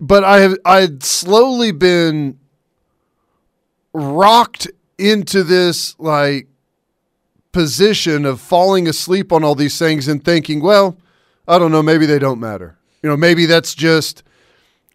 But 0.00 0.24
I 0.24 0.40
have 0.40 0.56
I'd 0.64 1.02
slowly 1.02 1.72
been 1.72 2.38
rocked 3.92 4.68
into 4.98 5.42
this 5.42 5.98
like 5.98 6.48
position 7.52 8.24
of 8.24 8.40
falling 8.40 8.86
asleep 8.88 9.32
on 9.32 9.42
all 9.42 9.54
these 9.54 9.78
things 9.78 10.08
and 10.08 10.24
thinking, 10.24 10.60
well, 10.60 10.96
I 11.46 11.58
don't 11.58 11.72
know, 11.72 11.82
maybe 11.82 12.06
they 12.06 12.18
don't 12.18 12.40
matter. 12.40 12.76
You 13.02 13.08
know, 13.08 13.16
maybe 13.16 13.46
that's 13.46 13.74
just 13.74 14.22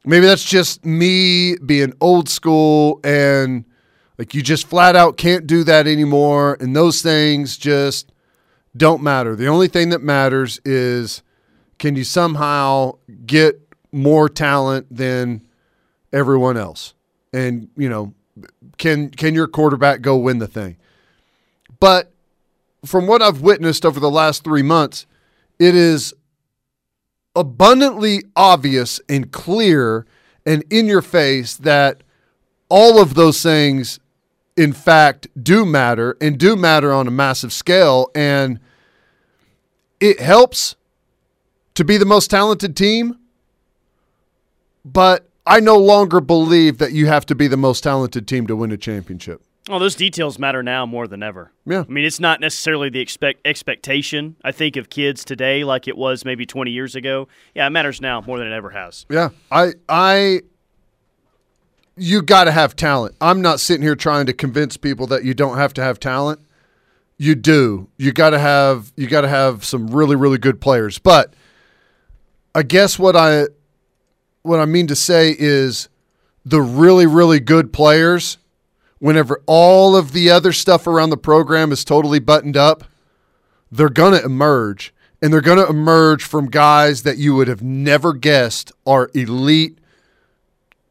maybe 0.06 0.26
that's 0.26 0.44
just 0.44 0.86
me 0.86 1.56
being 1.58 1.94
old 2.02 2.30
school 2.30 3.00
and 3.04 3.66
like 4.18 4.34
you 4.34 4.42
just 4.42 4.68
flat 4.68 4.96
out 4.96 5.18
can't 5.18 5.48
do 5.48 5.63
that 5.63 5.88
anymore 5.88 6.58
and 6.60 6.76
those 6.76 7.02
things 7.02 7.58
just 7.58 8.12
don't 8.76 9.02
matter. 9.02 9.36
The 9.36 9.48
only 9.48 9.68
thing 9.68 9.89
that 9.89 10.02
matters 10.02 10.60
is 10.66 11.24
can 11.80 11.96
you 11.96 12.04
somehow 12.04 12.94
get 13.26 13.62
more 13.94 14.28
talent 14.28 14.88
than 14.90 15.42
everyone 16.12 16.58
else? 16.58 16.94
And, 17.32 17.70
you 17.78 17.90
know, 17.90 18.14
can 18.78 19.10
can 19.10 19.34
your 19.34 19.48
quarterback 19.48 20.02
go 20.02 20.18
win 20.18 20.40
the 20.40 20.48
thing? 20.48 20.78
But 21.80 22.12
from 22.86 23.08
what 23.08 23.22
I've 23.22 23.42
witnessed 23.42 23.86
over 23.86 24.00
the 24.00 24.10
last 24.10 24.44
3 24.44 24.64
months, 24.64 25.06
it 25.60 25.76
is 25.76 26.14
abundantly 27.36 28.24
obvious 28.36 29.02
and 29.10 29.32
clear 29.32 30.06
and 30.46 30.64
in 30.70 30.88
your 30.88 31.02
face 31.02 31.56
that 31.56 32.04
all 32.70 33.02
of 33.02 33.16
those 33.16 33.42
things 33.42 34.00
in 34.56 34.72
fact 34.74 35.28
do 35.42 35.66
matter 35.66 36.16
and 36.22 36.38
do 36.38 36.56
matter 36.56 36.94
on 36.94 37.08
a 37.08 37.12
massive 37.12 37.52
scale 37.52 38.12
and 38.14 38.60
it 40.00 40.20
helps 40.20 40.76
to 41.74 41.84
be 41.84 41.98
the 41.98 42.06
most 42.06 42.30
talented 42.30 42.76
team 42.76 43.18
but 44.86 45.30
I 45.46 45.60
no 45.60 45.78
longer 45.78 46.22
believe 46.22 46.78
that 46.78 46.93
you 46.93 47.08
have 47.08 47.26
to 47.28 47.36
be 47.36 47.48
the 47.48 47.58
most 47.58 47.82
talented 47.82 48.28
team 48.28 48.48
to 48.48 48.56
win 48.56 48.72
a 48.72 48.78
championship. 48.78 49.41
Oh, 49.69 49.80
those 49.80 49.96
details 49.96 50.38
matter 50.38 50.62
now 50.62 50.86
more 50.86 51.08
than 51.08 51.24
ever. 51.24 51.54
Yeah. 51.65 51.86
I 51.88 51.91
mean, 51.91 52.04
it's 52.04 52.19
not 52.19 52.41
necessarily 52.41 52.89
the 52.89 53.00
expect 53.00 53.39
expectation. 53.46 54.36
I 54.43 54.52
think 54.52 54.76
of 54.76 54.89
kids 54.89 55.24
today, 55.24 55.63
like 55.63 55.88
it 55.88 55.98
was 55.98 56.26
maybe 56.26 56.46
20 56.46 56.72
years 56.72 56.96
ago. 56.96 57.30
Yeah, 57.56 57.67
it 57.67 57.69
matters 57.69 58.02
now 58.02 58.22
more 58.22 58.38
than 58.38 58.48
it 58.48 58.54
ever 58.54 58.72
has. 58.72 59.06
Yeah, 59.10 59.30
I 59.52 59.74
I 59.88 60.41
you 61.96 62.22
got 62.22 62.46
to 62.46 62.52
have 62.52 62.76
talent. 62.76 63.15
I'm 63.22 63.41
not 63.41 63.62
sitting 63.62 63.84
here 63.84 63.96
trying 63.96 64.26
to 64.26 64.34
convince 64.34 64.76
people 64.76 65.08
that 65.08 65.24
you 65.24 65.34
don't 65.34 65.58
have 65.58 65.74
to 65.76 65.82
have 65.84 66.00
talent. 66.00 66.41
You 67.17 67.36
do. 67.36 67.88
You 67.98 68.12
got 68.12 68.32
to 68.32 68.39
have 68.39 68.91
you 68.98 69.08
got 69.08 69.22
to 69.22 69.30
have 69.30 69.63
some 69.63 69.88
really 69.88 70.17
really 70.17 70.39
good 70.39 70.60
players. 70.60 71.00
But 71.00 71.34
I 72.54 72.63
guess 72.63 73.00
what 73.00 73.15
I 73.15 73.46
what 74.44 74.60
I 74.60 74.66
mean 74.66 74.88
to 74.88 74.96
say 74.96 75.36
is 75.38 75.90
the 76.46 76.62
really 76.62 77.08
really 77.08 77.40
good 77.40 77.74
players 77.74 78.38
whenever 79.04 79.42
all 79.48 79.98
of 79.98 80.14
the 80.14 80.30
other 80.30 80.54
stuff 80.54 80.88
around 80.88 81.10
the 81.10 81.18
program 81.18 81.74
is 81.74 81.84
totally 81.84 82.20
buttoned 82.20 82.56
up, 82.56 82.86
they're 83.70 83.90
going 83.90 84.14
to 84.14 84.24
emerge. 84.24 84.94
And 85.22 85.34
they're 85.34 85.42
going 85.42 85.58
to 85.58 85.68
emerge 85.68 86.24
from 86.24 86.50
guys 86.50 87.04
that 87.04 87.18
you 87.18 87.36
would 87.36 87.50
have 87.50 87.62
never 87.62 88.14
guessed 88.14 88.72
are 88.86 89.10
elite 89.14 89.78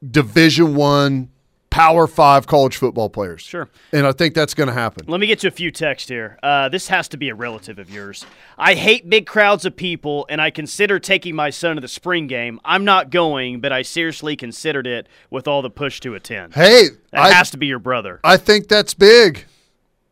division 0.06 0.74
1 0.74 1.30
power 1.72 2.06
5 2.06 2.46
college 2.46 2.76
football 2.76 3.08
players. 3.08 3.40
Sure. 3.42 3.68
And 3.92 4.06
I 4.06 4.12
think 4.12 4.34
that's 4.34 4.54
going 4.54 4.68
to 4.68 4.74
happen. 4.74 5.06
Let 5.08 5.20
me 5.20 5.26
get 5.26 5.40
to 5.40 5.48
a 5.48 5.50
few 5.50 5.70
texts 5.70 6.08
here. 6.08 6.38
Uh, 6.42 6.68
this 6.68 6.88
has 6.88 7.08
to 7.08 7.16
be 7.16 7.30
a 7.30 7.34
relative 7.34 7.78
of 7.78 7.90
yours. 7.90 8.26
I 8.58 8.74
hate 8.74 9.08
big 9.08 9.26
crowds 9.26 9.64
of 9.64 9.74
people, 9.74 10.26
and 10.28 10.40
I 10.40 10.50
consider 10.50 10.98
taking 10.98 11.34
my 11.34 11.50
son 11.50 11.76
to 11.76 11.80
the 11.80 11.88
spring 11.88 12.26
game. 12.26 12.60
I'm 12.64 12.84
not 12.84 13.10
going, 13.10 13.60
but 13.60 13.72
I 13.72 13.82
seriously 13.82 14.36
considered 14.36 14.86
it 14.86 15.08
with 15.30 15.48
all 15.48 15.62
the 15.62 15.70
push 15.70 15.98
to 16.00 16.14
attend. 16.14 16.54
Hey, 16.54 16.88
that 17.10 17.20
I, 17.20 17.32
has 17.32 17.50
to 17.52 17.56
be 17.56 17.66
your 17.66 17.78
brother. 17.78 18.20
I 18.22 18.36
think 18.36 18.68
that's 18.68 18.94
big. 18.94 19.46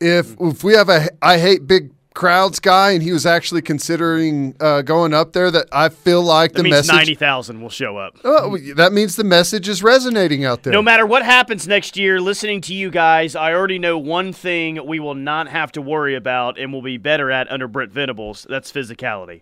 If 0.00 0.40
if 0.40 0.64
we 0.64 0.72
have 0.72 0.88
a 0.88 1.10
I 1.20 1.38
hate 1.38 1.66
big 1.66 1.90
crowds 2.20 2.60
guy 2.60 2.90
and 2.90 3.02
he 3.02 3.12
was 3.12 3.24
actually 3.24 3.62
considering 3.62 4.54
uh, 4.60 4.82
going 4.82 5.14
up 5.14 5.32
there, 5.32 5.50
that 5.50 5.66
I 5.72 5.88
feel 5.88 6.20
like 6.22 6.52
That 6.52 6.64
the 6.64 6.68
message. 6.68 6.94
ninety 6.94 7.14
thousand 7.14 7.62
will 7.62 7.70
show 7.70 7.96
up. 7.96 8.18
Oh, 8.24 8.58
that 8.76 8.92
means 8.92 9.16
the 9.16 9.24
message 9.24 9.70
is 9.70 9.82
resonating 9.82 10.44
out 10.44 10.62
there. 10.62 10.72
No 10.74 10.82
matter 10.82 11.06
what 11.06 11.24
happens 11.24 11.66
next 11.66 11.96
year, 11.96 12.20
listening 12.20 12.60
to 12.62 12.74
you 12.74 12.90
guys, 12.90 13.34
I 13.34 13.54
already 13.54 13.78
know 13.78 13.96
one 13.96 14.34
thing 14.34 14.86
we 14.86 15.00
will 15.00 15.14
not 15.14 15.48
have 15.48 15.72
to 15.72 15.80
worry 15.80 16.14
about 16.14 16.58
and 16.58 16.74
we'll 16.74 16.82
be 16.82 16.98
better 16.98 17.30
at 17.30 17.50
under 17.50 17.66
Brent 17.66 17.90
Venables. 17.90 18.46
That's 18.50 18.70
physicality. 18.70 19.40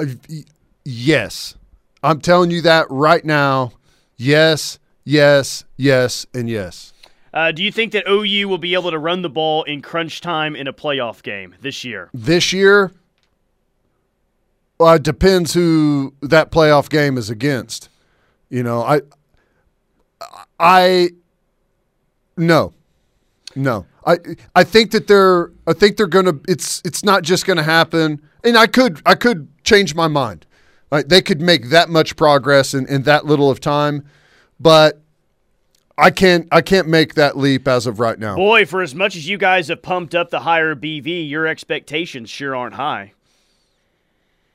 Uh, 0.00 0.06
yes, 0.84 1.54
I'm 2.02 2.20
telling 2.20 2.50
you 2.50 2.60
that 2.62 2.86
right 2.90 3.24
now. 3.24 3.70
Yes, 4.16 4.80
yes, 5.04 5.62
yes, 5.76 6.26
and 6.34 6.50
yes. 6.50 6.92
Uh, 7.38 7.52
do 7.52 7.62
you 7.62 7.70
think 7.70 7.92
that 7.92 8.02
OU 8.08 8.48
will 8.48 8.58
be 8.58 8.74
able 8.74 8.90
to 8.90 8.98
run 8.98 9.22
the 9.22 9.28
ball 9.28 9.62
in 9.62 9.80
crunch 9.80 10.20
time 10.20 10.56
in 10.56 10.66
a 10.66 10.72
playoff 10.72 11.22
game 11.22 11.54
this 11.60 11.84
year? 11.84 12.10
This 12.12 12.52
year, 12.52 12.90
well, 14.80 14.94
it 14.94 15.04
depends 15.04 15.54
who 15.54 16.14
that 16.20 16.50
playoff 16.50 16.88
game 16.88 17.16
is 17.16 17.30
against. 17.30 17.90
You 18.50 18.64
know, 18.64 18.82
I, 18.82 19.02
I, 20.58 21.10
no, 22.36 22.72
no. 23.54 23.86
I 24.04 24.18
I 24.56 24.64
think 24.64 24.90
that 24.90 25.06
they're 25.06 25.52
I 25.68 25.74
think 25.74 25.96
they're 25.96 26.08
gonna. 26.08 26.40
It's 26.48 26.82
it's 26.84 27.04
not 27.04 27.22
just 27.22 27.46
gonna 27.46 27.62
happen. 27.62 28.20
And 28.42 28.58
I 28.58 28.66
could 28.66 29.00
I 29.06 29.14
could 29.14 29.46
change 29.62 29.94
my 29.94 30.08
mind. 30.08 30.44
Right? 30.90 31.08
They 31.08 31.22
could 31.22 31.40
make 31.40 31.68
that 31.68 31.88
much 31.88 32.16
progress 32.16 32.74
in, 32.74 32.84
in 32.88 33.02
that 33.02 33.26
little 33.26 33.48
of 33.48 33.60
time, 33.60 34.04
but 34.58 35.00
I 35.98 36.12
can't 36.12 36.46
I 36.52 36.60
can't 36.62 36.86
make 36.86 37.14
that 37.14 37.36
leap 37.36 37.66
as 37.66 37.86
of 37.86 37.98
right 37.98 38.18
now. 38.18 38.36
Boy, 38.36 38.64
for 38.64 38.82
as 38.82 38.94
much 38.94 39.16
as 39.16 39.28
you 39.28 39.36
guys 39.36 39.66
have 39.66 39.82
pumped 39.82 40.14
up 40.14 40.30
the 40.30 40.40
hire 40.40 40.76
BV, 40.76 41.28
your 41.28 41.44
expectations 41.46 42.30
sure 42.30 42.54
aren't 42.54 42.74
high. 42.74 43.12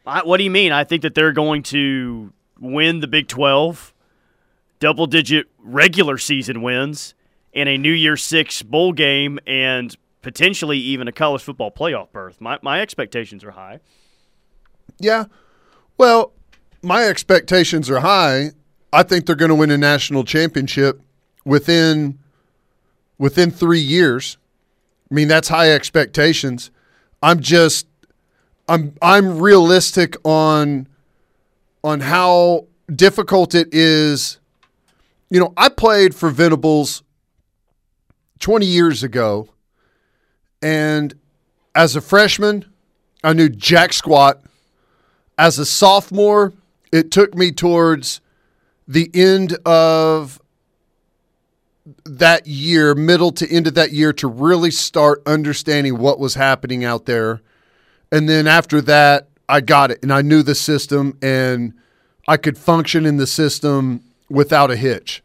I, 0.06 0.24
what 0.24 0.38
do 0.38 0.46
you 0.46 0.52
mean? 0.52 0.72
I 0.72 0.86
think 0.86 1.02
that 1.02 1.16
they're 1.16 1.34
going 1.34 1.64
to 1.64 2.32
win 2.60 3.02
the 3.02 3.08
Big 3.08 3.28
12, 3.28 3.94
double 4.80 5.06
digit 5.06 5.48
regular 5.60 6.18
season 6.18 6.62
wins, 6.62 7.14
and 7.54 7.68
a 7.68 7.78
New 7.78 7.92
Year's 7.92 8.24
Six 8.24 8.62
bowl 8.64 8.94
game, 8.94 9.38
and 9.46 9.96
potentially 10.22 10.78
even 10.78 11.10
a 11.10 11.12
college 11.12 11.42
football 11.42 11.72
playoff 11.72 12.12
berth. 12.12 12.40
My, 12.40 12.58
my 12.62 12.82
expectations 12.82 13.44
are 13.44 13.52
high. 13.52 13.80
Yeah. 14.98 15.26
Well, 15.98 16.32
my 16.82 17.06
expectations 17.06 17.90
are 17.90 18.00
high. 18.00 18.52
I 18.94 19.04
think 19.04 19.26
they're 19.26 19.36
going 19.36 19.50
to 19.50 19.56
win 19.56 19.72
a 19.72 19.78
national 19.78 20.24
championship 20.24 21.02
within 21.46 22.20
within 23.18 23.52
3 23.52 23.80
years. 23.80 24.38
I 25.10 25.14
mean, 25.14 25.28
that's 25.28 25.48
high 25.48 25.72
expectations. 25.72 26.72
I'm 27.22 27.40
just 27.40 27.88
I'm 28.68 28.96
I'm 29.02 29.40
realistic 29.40 30.16
on 30.24 30.88
on 31.84 32.02
how 32.02 32.68
difficult 32.94 33.56
it 33.56 33.70
is. 33.72 34.40
You 35.30 35.40
know, 35.40 35.54
I 35.58 35.70
played 35.70 36.16
for 36.16 36.30
Venables 36.30 37.04
20 38.40 38.66
years 38.66 39.04
ago 39.04 39.50
and 40.62 41.14
as 41.76 41.96
a 41.96 42.02
freshman, 42.02 42.66
I 43.24 43.34
knew 43.34 43.50
jack 43.50 43.94
squat 43.94 44.44
as 45.38 45.58
a 45.60 45.66
sophomore, 45.66 46.54
it 46.92 47.12
took 47.12 47.36
me 47.36 47.52
towards 47.52 48.22
the 48.88 49.10
end 49.14 49.54
of 49.66 50.40
that 52.06 52.48
year, 52.48 52.96
middle 52.96 53.32
to 53.34 53.50
end 53.50 53.68
of 53.68 53.74
that 53.76 53.92
year, 53.92 54.14
to 54.14 54.28
really 54.28 54.72
start 54.72 55.22
understanding 55.26 55.98
what 55.98 56.20
was 56.20 56.36
happening 56.36 56.86
out 56.86 57.06
there. 57.06 57.42
And 58.12 58.30
then 58.30 58.48
after 58.48 58.82
that, 58.82 59.28
I 59.50 59.62
got 59.62 59.92
it 59.92 60.00
and 60.02 60.12
I 60.12 60.22
knew 60.22 60.44
the 60.44 60.56
system 60.56 61.18
and 61.22 61.74
I 62.28 62.38
could 62.38 62.58
function 62.58 63.06
in 63.06 63.18
the 63.18 63.28
system 63.28 64.04
without 64.30 64.72
a 64.72 64.76
hitch. 64.76 65.24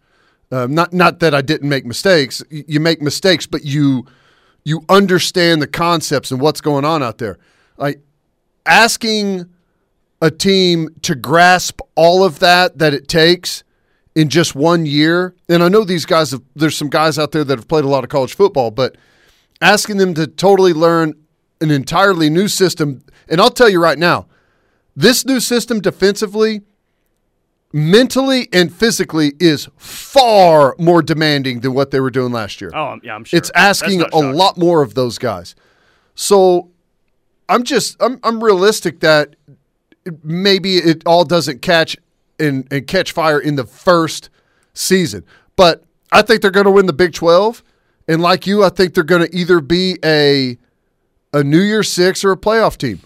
Um, 0.51 0.75
not 0.75 0.92
not 0.92 1.21
that 1.21 1.35
I 1.35 1.42
didn't 1.42 1.68
make 1.68 1.85
mistakes. 1.85 2.42
You 2.51 2.81
make 2.81 3.03
mistakes, 3.03 3.47
but 3.47 3.64
you 3.64 4.07
you 4.64 4.85
understand 4.88 5.62
the 5.62 5.66
concepts 5.66 6.31
and 6.31 6.40
what's 6.40 6.61
going 6.61 6.85
on 6.85 7.03
out 7.03 7.18
there. 7.18 7.38
Like 7.77 8.01
asking 8.66 9.49
a 10.21 10.31
team 10.31 10.88
to 11.03 11.14
grasp 11.14 11.81
all 11.94 12.25
of 12.25 12.38
that 12.40 12.79
that 12.79 12.94
it 12.94 13.09
takes 13.09 13.62
in 14.19 14.29
just 14.29 14.53
one 14.57 14.85
year. 14.85 15.33
And 15.49 15.63
I 15.63 15.69
know 15.69 15.85
these 15.85 16.05
guys 16.05 16.33
have, 16.33 16.43
there's 16.57 16.77
some 16.77 16.91
guys 16.91 17.21
out 17.21 17.31
there 17.31 17.45
that 17.45 17.57
have 17.57 17.69
played 17.69 17.85
a 17.85 17.89
lot 17.89 18.03
of 18.03 18.11
college 18.11 18.35
football, 18.35 18.73
but 18.73 18.97
asking 19.61 19.99
them 19.99 20.13
to 20.15 20.27
totally 20.27 20.73
learn 20.73 21.15
an 21.61 21.71
entirely 21.71 22.29
new 22.29 22.49
system. 22.49 23.05
And 23.29 23.41
I'll 23.41 23.49
tell 23.49 23.69
you 23.69 23.81
right 23.81 23.97
now, 23.97 24.27
this 24.97 25.25
new 25.25 25.39
system 25.39 25.79
defensively, 25.81 26.63
mentally 27.73 28.49
and 28.53 28.75
physically 28.75 29.35
is 29.39 29.69
far 29.77 30.75
more 30.81 31.01
demanding 31.01 31.61
than 31.61 31.73
what 31.73 31.93
they 31.93 32.01
were 32.01 32.11
doing 32.11 32.33
last 32.33 32.61
year. 32.61 32.73
Oh, 32.75 32.99
yeah, 33.05 33.15
I'm 33.15 33.23
sure. 33.23 33.39
It's 33.39 33.53
asking 33.55 34.01
a 34.01 34.11
shocking. 34.11 34.33
lot 34.33 34.59
more 34.59 34.83
of 34.83 34.95
those 34.95 35.19
guys. 35.19 35.55
So 36.17 36.73
I'm 37.49 37.63
just 37.63 37.97
I'm 38.01 38.19
I'm 38.25 38.43
realistic 38.43 38.99
that 38.99 39.37
maybe 40.25 40.79
it 40.79 41.05
all 41.07 41.25
doesn't 41.25 41.63
catch 41.63 41.97
and, 42.38 42.66
and 42.72 42.87
catch 42.87 43.12
fire 43.12 43.38
in 43.38 43.57
the 43.57 43.64
first 43.64 44.31
season. 44.74 45.24
But 45.57 45.85
I 46.12 46.22
think 46.22 46.42
they're 46.42 46.51
going 46.51 46.66
to 46.66 46.70
win 46.70 46.87
the 46.87 46.92
Big 46.92 47.12
12. 47.12 47.62
And 48.07 48.22
like 48.22 48.46
you, 48.46 48.64
I 48.64 48.70
think 48.70 48.94
they're 48.94 49.05
going 49.05 49.27
to 49.27 49.37
either 49.37 49.61
be 49.61 49.98
a 50.05 50.57
a 51.35 51.44
New 51.44 51.61
Year 51.61 51.83
Six 51.83 52.24
or 52.24 52.33
a 52.33 52.37
playoff 52.38 52.79
team. 52.79 53.01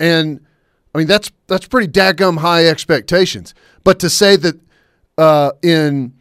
And 0.00 0.44
I 0.94 0.98
mean 0.98 1.06
that's 1.06 1.30
that's 1.46 1.68
pretty 1.68 1.86
daggum 1.86 2.38
high 2.38 2.66
expectations. 2.66 3.54
But 3.84 4.00
to 4.00 4.10
say 4.10 4.36
that 4.36 4.60
uh, 5.16 5.52
in 5.62 6.14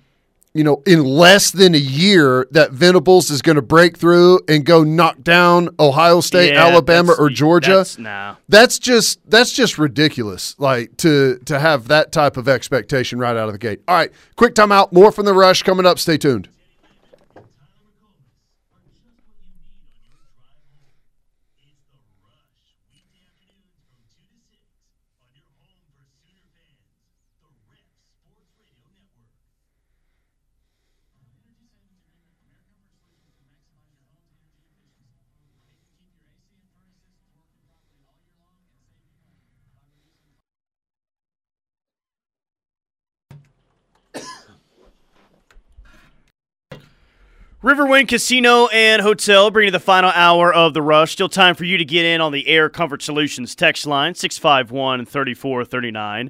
you 0.58 0.64
know 0.64 0.82
in 0.86 1.04
less 1.04 1.52
than 1.52 1.76
a 1.76 1.80
year 1.80 2.48
that 2.52 2.72
Venables 2.72 3.30
is 3.30 3.42
going 3.42 3.58
to 3.58 3.62
break 3.62 3.98
through 3.98 4.40
and 4.48 4.66
go 4.66 4.84
knock 4.84 5.22
down 5.22 5.70
Ohio 5.80 6.20
State, 6.22 6.54
Yeah, 6.54 6.66
Alabama, 6.66 7.14
or 7.18 7.30
Georgia, 7.30 7.72
That's, 7.78 7.98
that's 8.50 8.80
just 8.80 9.20
that's 9.30 9.52
just 9.52 9.78
ridiculous. 9.78 10.56
Like 10.58 10.98
to 10.98 11.38
to 11.46 11.60
have 11.60 11.88
that 11.90 12.12
type 12.12 12.38
of 12.38 12.48
expectation 12.48 13.20
right 13.20 13.38
out 13.38 13.48
of 13.48 13.54
the 13.54 13.60
gate. 13.60 13.82
All 13.88 13.96
right, 13.96 14.12
quick 14.36 14.56
timeout. 14.56 14.92
More 14.92 15.12
from 15.12 15.26
the 15.26 15.34
rush 15.34 15.64
coming 15.64 15.86
up. 15.86 16.00
Stay 16.00 16.18
tuned. 16.18 16.50
Riverwind 47.64 48.08
Casino 48.08 48.68
and 48.68 49.02
Hotel 49.02 49.50
bringing 49.50 49.70
you 49.70 49.72
the 49.72 49.80
final 49.80 50.12
hour 50.12 50.54
of 50.54 50.76
the 50.76 50.82
rush. 50.84 51.14
Still 51.14 51.28
time 51.28 51.56
for 51.56 51.64
you 51.64 51.80
to 51.80 51.86
get 51.86 52.06
in 52.06 52.22
on 52.22 52.32
the 52.32 52.48
Air 52.48 52.70
Comfort 52.70 53.02
Solutions 53.02 53.56
text 53.56 53.88
line 53.88 54.14
651 54.14 55.08
3439. 55.08 56.30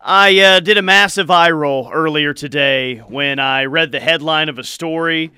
I 0.00 0.38
uh, 0.38 0.60
did 0.60 0.78
a 0.78 0.82
massive 0.82 1.30
eye 1.30 1.50
roll 1.50 1.90
earlier 1.92 2.32
today 2.32 3.00
when 3.00 3.38
I 3.38 3.66
read 3.66 3.92
the 3.92 4.00
headline 4.00 4.48
of 4.48 4.58
a 4.58 4.64
story 4.64 5.30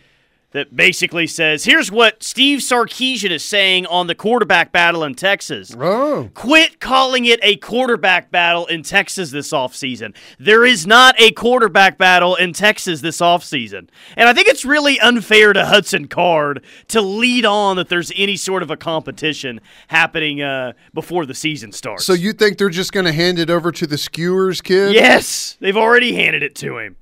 that 0.52 0.74
basically 0.74 1.26
says 1.26 1.64
here's 1.64 1.90
what 1.92 2.22
Steve 2.22 2.60
Sarkisian 2.60 3.30
is 3.30 3.44
saying 3.44 3.86
on 3.86 4.06
the 4.06 4.14
quarterback 4.14 4.72
battle 4.72 5.04
in 5.04 5.14
Texas. 5.14 5.74
Oh, 5.78 6.30
Quit 6.34 6.80
calling 6.80 7.26
it 7.26 7.38
a 7.42 7.56
quarterback 7.56 8.30
battle 8.30 8.66
in 8.66 8.82
Texas 8.82 9.30
this 9.30 9.52
offseason. 9.52 10.14
There 10.38 10.64
is 10.64 10.86
not 10.86 11.14
a 11.20 11.32
quarterback 11.32 11.98
battle 11.98 12.34
in 12.34 12.52
Texas 12.54 13.00
this 13.02 13.20
offseason. 13.20 13.88
And 14.16 14.28
I 14.28 14.32
think 14.32 14.48
it's 14.48 14.64
really 14.64 14.98
unfair 15.00 15.52
to 15.52 15.66
Hudson 15.66 16.08
Card 16.08 16.64
to 16.88 17.00
lead 17.02 17.44
on 17.44 17.76
that 17.76 17.88
there's 17.88 18.12
any 18.16 18.36
sort 18.36 18.62
of 18.62 18.70
a 18.70 18.76
competition 18.76 19.60
happening 19.88 20.40
uh, 20.40 20.72
before 20.94 21.26
the 21.26 21.34
season 21.34 21.72
starts. 21.72 22.04
so 22.04 22.14
you 22.14 22.32
think 22.32 22.56
they're 22.58 22.70
just 22.70 22.92
going 22.92 23.06
to 23.06 23.12
hand 23.12 23.38
it 23.38 23.50
over 23.50 23.70
to 23.72 23.86
the 23.86 23.98
skewers 23.98 24.60
kid? 24.60 24.94
Yes, 24.94 25.56
they've 25.60 25.76
already 25.76 26.14
handed 26.14 26.42
it 26.42 26.54
to 26.56 26.78
him. 26.78 26.96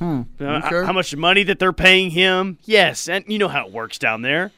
Uh, 0.00 0.24
okay. 0.40 0.84
How 0.86 0.92
much 0.92 1.14
money 1.14 1.42
that 1.44 1.58
they're 1.58 1.72
paying 1.72 2.10
him? 2.10 2.58
Yes, 2.64 3.08
and 3.08 3.24
you 3.28 3.38
know 3.38 3.48
how 3.48 3.66
it 3.66 3.72
works 3.72 3.98
down 3.98 4.22
there. 4.22 4.52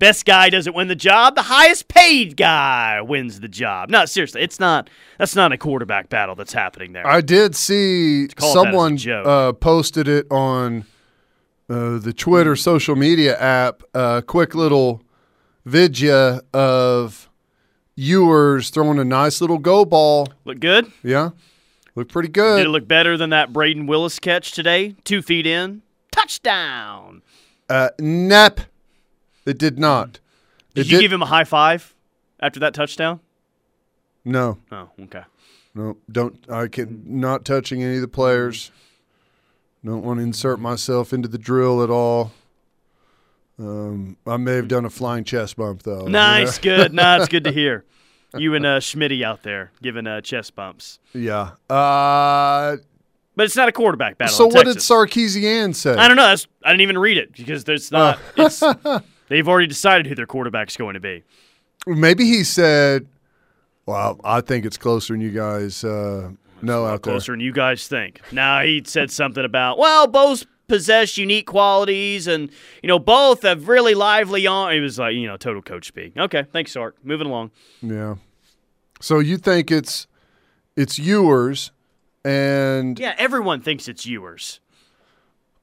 Best 0.00 0.24
guy 0.24 0.48
doesn't 0.48 0.74
win 0.74 0.88
the 0.88 0.96
job. 0.96 1.34
The 1.34 1.42
highest 1.42 1.88
paid 1.88 2.36
guy 2.36 3.02
wins 3.02 3.40
the 3.40 3.48
job. 3.48 3.90
No, 3.90 4.06
seriously, 4.06 4.40
it's 4.40 4.58
not. 4.58 4.88
That's 5.18 5.36
not 5.36 5.52
a 5.52 5.58
quarterback 5.58 6.08
battle 6.08 6.34
that's 6.34 6.54
happening 6.54 6.94
there. 6.94 7.06
I 7.06 7.20
did 7.20 7.54
see 7.54 8.28
call 8.34 8.50
it 8.50 8.64
that 8.64 8.74
as 8.74 8.94
a 8.94 8.98
someone 8.98 9.26
uh, 9.26 9.52
posted 9.52 10.08
it 10.08 10.26
on 10.30 10.86
uh, 11.68 11.98
the 11.98 12.14
Twitter 12.16 12.56
social 12.56 12.96
media 12.96 13.38
app. 13.38 13.82
A 13.92 14.24
quick 14.26 14.54
little 14.54 15.02
vidya 15.66 16.40
of 16.54 17.28
Ewers 17.94 18.70
throwing 18.70 18.98
a 18.98 19.04
nice 19.04 19.42
little 19.42 19.58
go 19.58 19.84
ball. 19.84 20.28
Look 20.46 20.60
good. 20.60 20.90
Yeah, 21.02 21.30
looked 22.00 22.12
pretty 22.12 22.28
good. 22.30 22.56
Did 22.58 22.66
it 22.66 22.70
look 22.70 22.88
better 22.88 23.16
than 23.16 23.30
that 23.30 23.52
Brayden 23.52 23.86
Willis 23.86 24.18
catch 24.18 24.52
today? 24.52 24.94
Two 25.04 25.22
feet 25.22 25.46
in, 25.46 25.82
touchdown. 26.10 27.22
Uh, 27.68 27.90
nap. 27.98 28.60
It 29.46 29.58
did 29.58 29.78
not. 29.78 30.18
Did 30.74 30.86
It 30.86 30.90
you 30.90 30.96
did- 30.98 31.02
give 31.02 31.12
him 31.12 31.22
a 31.22 31.26
high 31.26 31.44
five 31.44 31.94
after 32.40 32.58
that 32.60 32.74
touchdown? 32.74 33.20
No, 34.24 34.58
Oh, 34.72 34.88
okay. 35.02 35.22
no, 35.74 35.96
don't. 36.10 36.36
I 36.50 36.66
can 36.68 37.02
not 37.06 37.44
touching 37.44 37.82
any 37.82 37.96
of 37.96 38.00
the 38.02 38.08
players. 38.08 38.70
Don't 39.84 40.02
want 40.04 40.18
to 40.18 40.22
insert 40.24 40.60
myself 40.60 41.12
into 41.12 41.26
the 41.28 41.38
drill 41.38 41.82
at 41.82 41.88
all. 41.90 42.32
Um, 43.58 44.16
I 44.26 44.36
may 44.36 44.54
have 44.56 44.68
done 44.68 44.84
a 44.84 44.90
flying 44.90 45.24
chest 45.24 45.56
bump 45.56 45.82
though. 45.82 46.06
Nice, 46.06 46.58
good. 46.70 46.92
Nah, 46.92 47.16
it's 47.18 47.28
good 47.28 47.44
to 47.44 47.52
hear. 47.52 47.84
You 48.38 48.54
and 48.54 48.64
uh, 48.64 48.78
Schmitty 48.78 49.24
out 49.24 49.42
there 49.42 49.72
giving 49.82 50.06
uh, 50.06 50.20
chest 50.20 50.54
bumps. 50.54 50.98
Yeah. 51.12 51.52
Uh, 51.68 52.76
But 53.34 53.46
it's 53.46 53.56
not 53.56 53.68
a 53.68 53.72
quarterback 53.72 54.18
battle. 54.18 54.36
so 54.36 54.46
what 54.46 54.66
did 54.66 54.74
Texas. 54.74 54.88
Sarkisian 54.88 55.74
say? 55.74 55.94
I 55.94 56.06
don't 56.06 56.16
know. 56.16 56.28
That's, 56.28 56.46
I 56.64 56.70
didn't 56.70 56.82
even 56.82 56.98
read 56.98 57.18
it 57.18 57.32
because 57.32 57.64
there's 57.64 57.90
not. 57.90 58.18
It's, 58.36 58.62
they've 59.28 59.48
already 59.48 59.66
decided 59.66 60.06
who 60.06 60.14
their 60.14 60.26
quarterback's 60.26 60.76
going 60.76 60.94
to 60.94 61.00
be. 61.00 61.24
Maybe 61.86 62.24
he 62.24 62.44
said, 62.44 63.06
"Well, 63.86 64.20
I 64.22 64.42
think 64.42 64.64
it's 64.66 64.76
closer 64.76 65.14
than 65.14 65.22
you 65.22 65.30
guys 65.30 65.82
uh, 65.82 66.30
know 66.62 66.84
out 66.84 67.02
there." 67.02 67.14
Closer 67.14 67.32
than 67.32 67.40
you 67.40 67.52
guys 67.52 67.88
think. 67.88 68.20
Now 68.32 68.60
he 68.62 68.82
said 68.84 69.10
something 69.10 69.44
about 69.44 69.78
well, 69.78 70.06
both 70.06 70.44
possess 70.70 71.18
unique 71.18 71.46
qualities, 71.46 72.26
and 72.26 72.50
you 72.82 72.86
know 72.86 72.98
both 72.98 73.42
have 73.42 73.68
really 73.68 73.94
lively 73.94 74.46
on. 74.46 74.72
He 74.72 74.80
was 74.80 74.98
like, 74.98 75.14
you 75.14 75.26
know, 75.26 75.36
total 75.36 75.60
coach 75.62 75.86
speak. 75.88 76.16
Okay, 76.16 76.44
thanks, 76.52 76.72
Sark. 76.72 76.96
Moving 77.02 77.26
along. 77.26 77.50
Yeah. 77.82 78.14
So 79.00 79.18
you 79.18 79.36
think 79.36 79.70
it's 79.70 80.06
it's 80.76 80.98
Ewers, 80.98 81.72
and 82.24 82.98
Yeah, 82.98 83.14
everyone 83.18 83.60
thinks 83.60 83.88
it's 83.88 84.06
Ewers. 84.06 84.60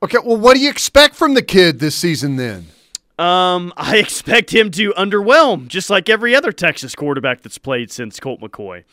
okay. 0.03 0.17
Well, 0.23 0.37
what 0.37 0.55
do 0.55 0.59
you 0.59 0.69
expect 0.69 1.15
from 1.15 1.33
the 1.33 1.41
kid 1.41 1.79
this 1.79 1.95
season 1.95 2.35
then? 2.35 2.67
Um, 3.17 3.73
I 3.77 3.97
expect 4.05 4.53
him 4.53 4.69
to 4.71 4.91
underwhelm, 4.93 5.67
just 5.69 5.89
like 5.89 6.09
every 6.09 6.35
other 6.35 6.51
Texas 6.51 6.93
quarterback 6.95 7.41
that's 7.41 7.57
played 7.57 7.91
since 7.91 8.19
Colt 8.19 8.41
McCoy. 8.41 8.83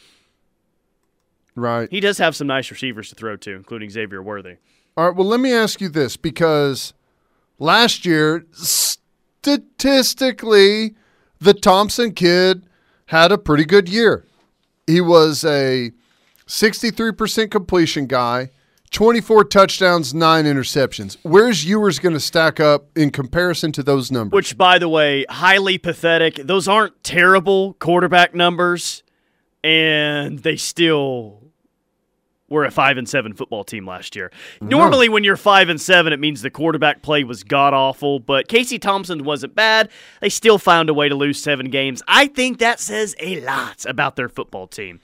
Right. 1.57 1.89
He 1.91 2.01
does 2.01 2.19
have 2.19 2.35
some 2.35 2.47
nice 2.49 2.71
receivers 2.71 3.11
to 3.11 3.15
throw 3.15 3.37
to, 3.37 3.53
including 3.55 3.91
Xavier 3.91 4.23
Worthy. 4.23 4.57
All 4.97 5.09
right. 5.09 5.17
Well, 5.17 5.27
let 5.27 5.41
me 5.41 5.53
ask 5.53 5.81
you 5.81 5.89
this 5.89 6.17
because 6.17 6.95
last 7.59 8.07
year, 8.07 8.47
statistically, 8.53 10.95
the 11.41 11.55
Thompson 11.55 12.13
kid 12.13 12.63
had 13.07 13.33
a 13.33 13.39
pretty 13.39 13.65
good 13.65 13.89
year. 13.89 14.25
He 14.87 15.01
was 15.01 15.45
a 15.45 15.91
63% 16.47 17.51
completion 17.51 18.07
guy, 18.07 18.51
24 18.93 19.43
touchdowns, 19.45 20.15
nine 20.15 20.45
interceptions. 20.45 21.17
Where's 21.23 21.65
Ewers 21.65 21.99
going 21.99 22.13
to 22.13 22.21
stack 22.21 22.61
up 22.61 22.87
in 22.97 23.11
comparison 23.11 23.73
to 23.73 23.83
those 23.83 24.13
numbers? 24.13 24.37
Which, 24.37 24.57
by 24.57 24.79
the 24.79 24.89
way, 24.89 25.27
highly 25.29 25.79
pathetic. 25.79 26.37
Those 26.37 26.69
aren't 26.69 27.03
terrible 27.03 27.73
quarterback 27.75 28.33
numbers, 28.35 29.03
and 29.65 30.39
they 30.41 30.57
still 30.57 31.44
were 32.49 32.65
a 32.65 32.71
five 32.71 32.99
and 32.99 33.09
seven 33.09 33.33
football 33.33 33.65
team 33.65 33.87
last 33.87 34.15
year. 34.15 34.31
Normally, 34.61 35.09
when 35.09 35.25
you're 35.25 35.37
five 35.37 35.69
and 35.69 35.81
seven, 35.81 36.13
it 36.13 36.21
means 36.21 36.43
the 36.43 36.51
quarterback 36.51 37.03
play 37.03 37.25
was 37.25 37.43
god 37.43 37.73
awful. 37.75 38.19
But 38.21 38.49
Casey 38.49 38.79
Thompson 38.79 39.25
wasn't 39.25 39.55
bad. 39.55 39.89
They 40.21 40.29
still 40.29 40.59
found 40.59 40.89
a 40.89 40.95
way 40.95 41.09
to 41.09 41.15
lose 41.15 41.43
seven 41.43 41.71
games. 41.71 42.03
I 42.07 42.27
think 42.27 42.59
that 42.59 42.81
says 42.81 43.15
a 43.19 43.41
lot 43.41 43.87
about 43.87 44.17
their 44.17 44.29
football 44.29 44.67
team. 44.67 45.01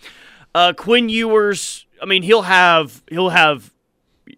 Uh, 0.54 0.72
Quinn 0.72 1.08
Ewers, 1.08 1.86
I 2.02 2.06
mean, 2.06 2.22
he'll 2.22 2.42
have 2.42 3.02
he'll 3.08 3.30
have 3.30 3.72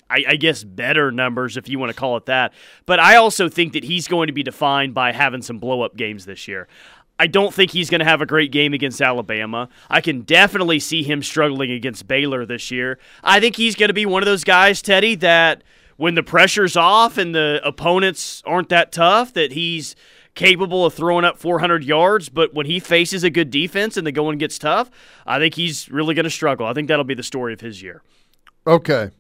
I, 0.09 0.25
I 0.29 0.37
guess 0.37 0.65
better 0.65 1.11
numbers 1.11 1.57
if 1.57 1.69
you 1.69 1.79
want 1.79 1.91
to 1.91 1.99
call 1.99 2.17
it 2.17 2.27
that. 2.27 2.53
But 2.87 3.01
I 3.01 3.17
also 3.17 3.49
think 3.49 3.73
that 3.73 3.85
he's 3.85 4.09
going 4.09 4.27
to 4.29 4.33
be 4.33 4.43
defined 4.43 4.95
by 4.95 5.13
having 5.13 5.43
some 5.43 5.59
blow 5.59 5.83
up 5.83 5.97
games 5.97 6.25
this 6.25 6.47
year. 6.49 6.69
I 7.19 7.27
don't 7.27 7.55
think 7.55 7.71
he's 7.71 7.91
going 7.91 8.01
to 8.01 8.05
have 8.05 8.21
a 8.21 8.27
great 8.27 8.51
game 8.51 8.73
against 8.75 9.01
Alabama. 9.01 9.69
I 9.89 10.01
can 10.01 10.23
definitely 10.23 10.81
see 10.81 11.03
him 11.03 11.23
struggling 11.23 11.71
against 11.71 12.09
Baylor 12.09 12.45
this 12.45 12.71
year. 12.71 12.99
I 13.23 13.39
think 13.39 13.57
he's 13.57 13.77
going 13.77 13.91
to 13.91 13.95
be 13.95 14.07
one 14.07 14.23
of 14.23 14.27
those 14.27 14.45
guys, 14.45 14.83
Teddy, 14.83 15.15
that 15.17 15.63
when 15.97 16.15
the 16.15 16.23
pressure's 16.23 16.77
off 16.77 17.19
and 17.19 17.35
the 17.35 17.61
opponents 17.65 18.43
aren't 18.45 18.71
that 18.71 18.91
tough, 18.93 19.35
that 19.35 19.53
he's 19.53 19.95
capable 20.35 20.85
of 20.87 20.95
throwing 20.95 21.25
up 21.25 21.39
400 21.39 21.85
yards. 21.85 22.29
But 22.29 22.55
when 22.55 22.67
he 22.67 22.81
faces 22.81 23.23
a 23.23 23.31
good 23.31 23.51
defense 23.51 23.97
and 23.97 24.07
the 24.07 24.13
going 24.13 24.39
gets 24.39 24.59
tough, 24.59 24.91
I 25.27 25.39
think 25.39 25.55
he's 25.55 25.91
really 25.91 26.15
going 26.15 26.25
to 26.25 26.31
struggle. 26.31 26.67
I 26.67 26.73
think 26.73 26.89
that'll 26.89 27.05
be 27.05 27.15
the 27.15 27.23
story 27.23 27.53
of 27.53 27.61
his 27.61 27.83
year. 27.83 28.03
Okay. 28.67 29.11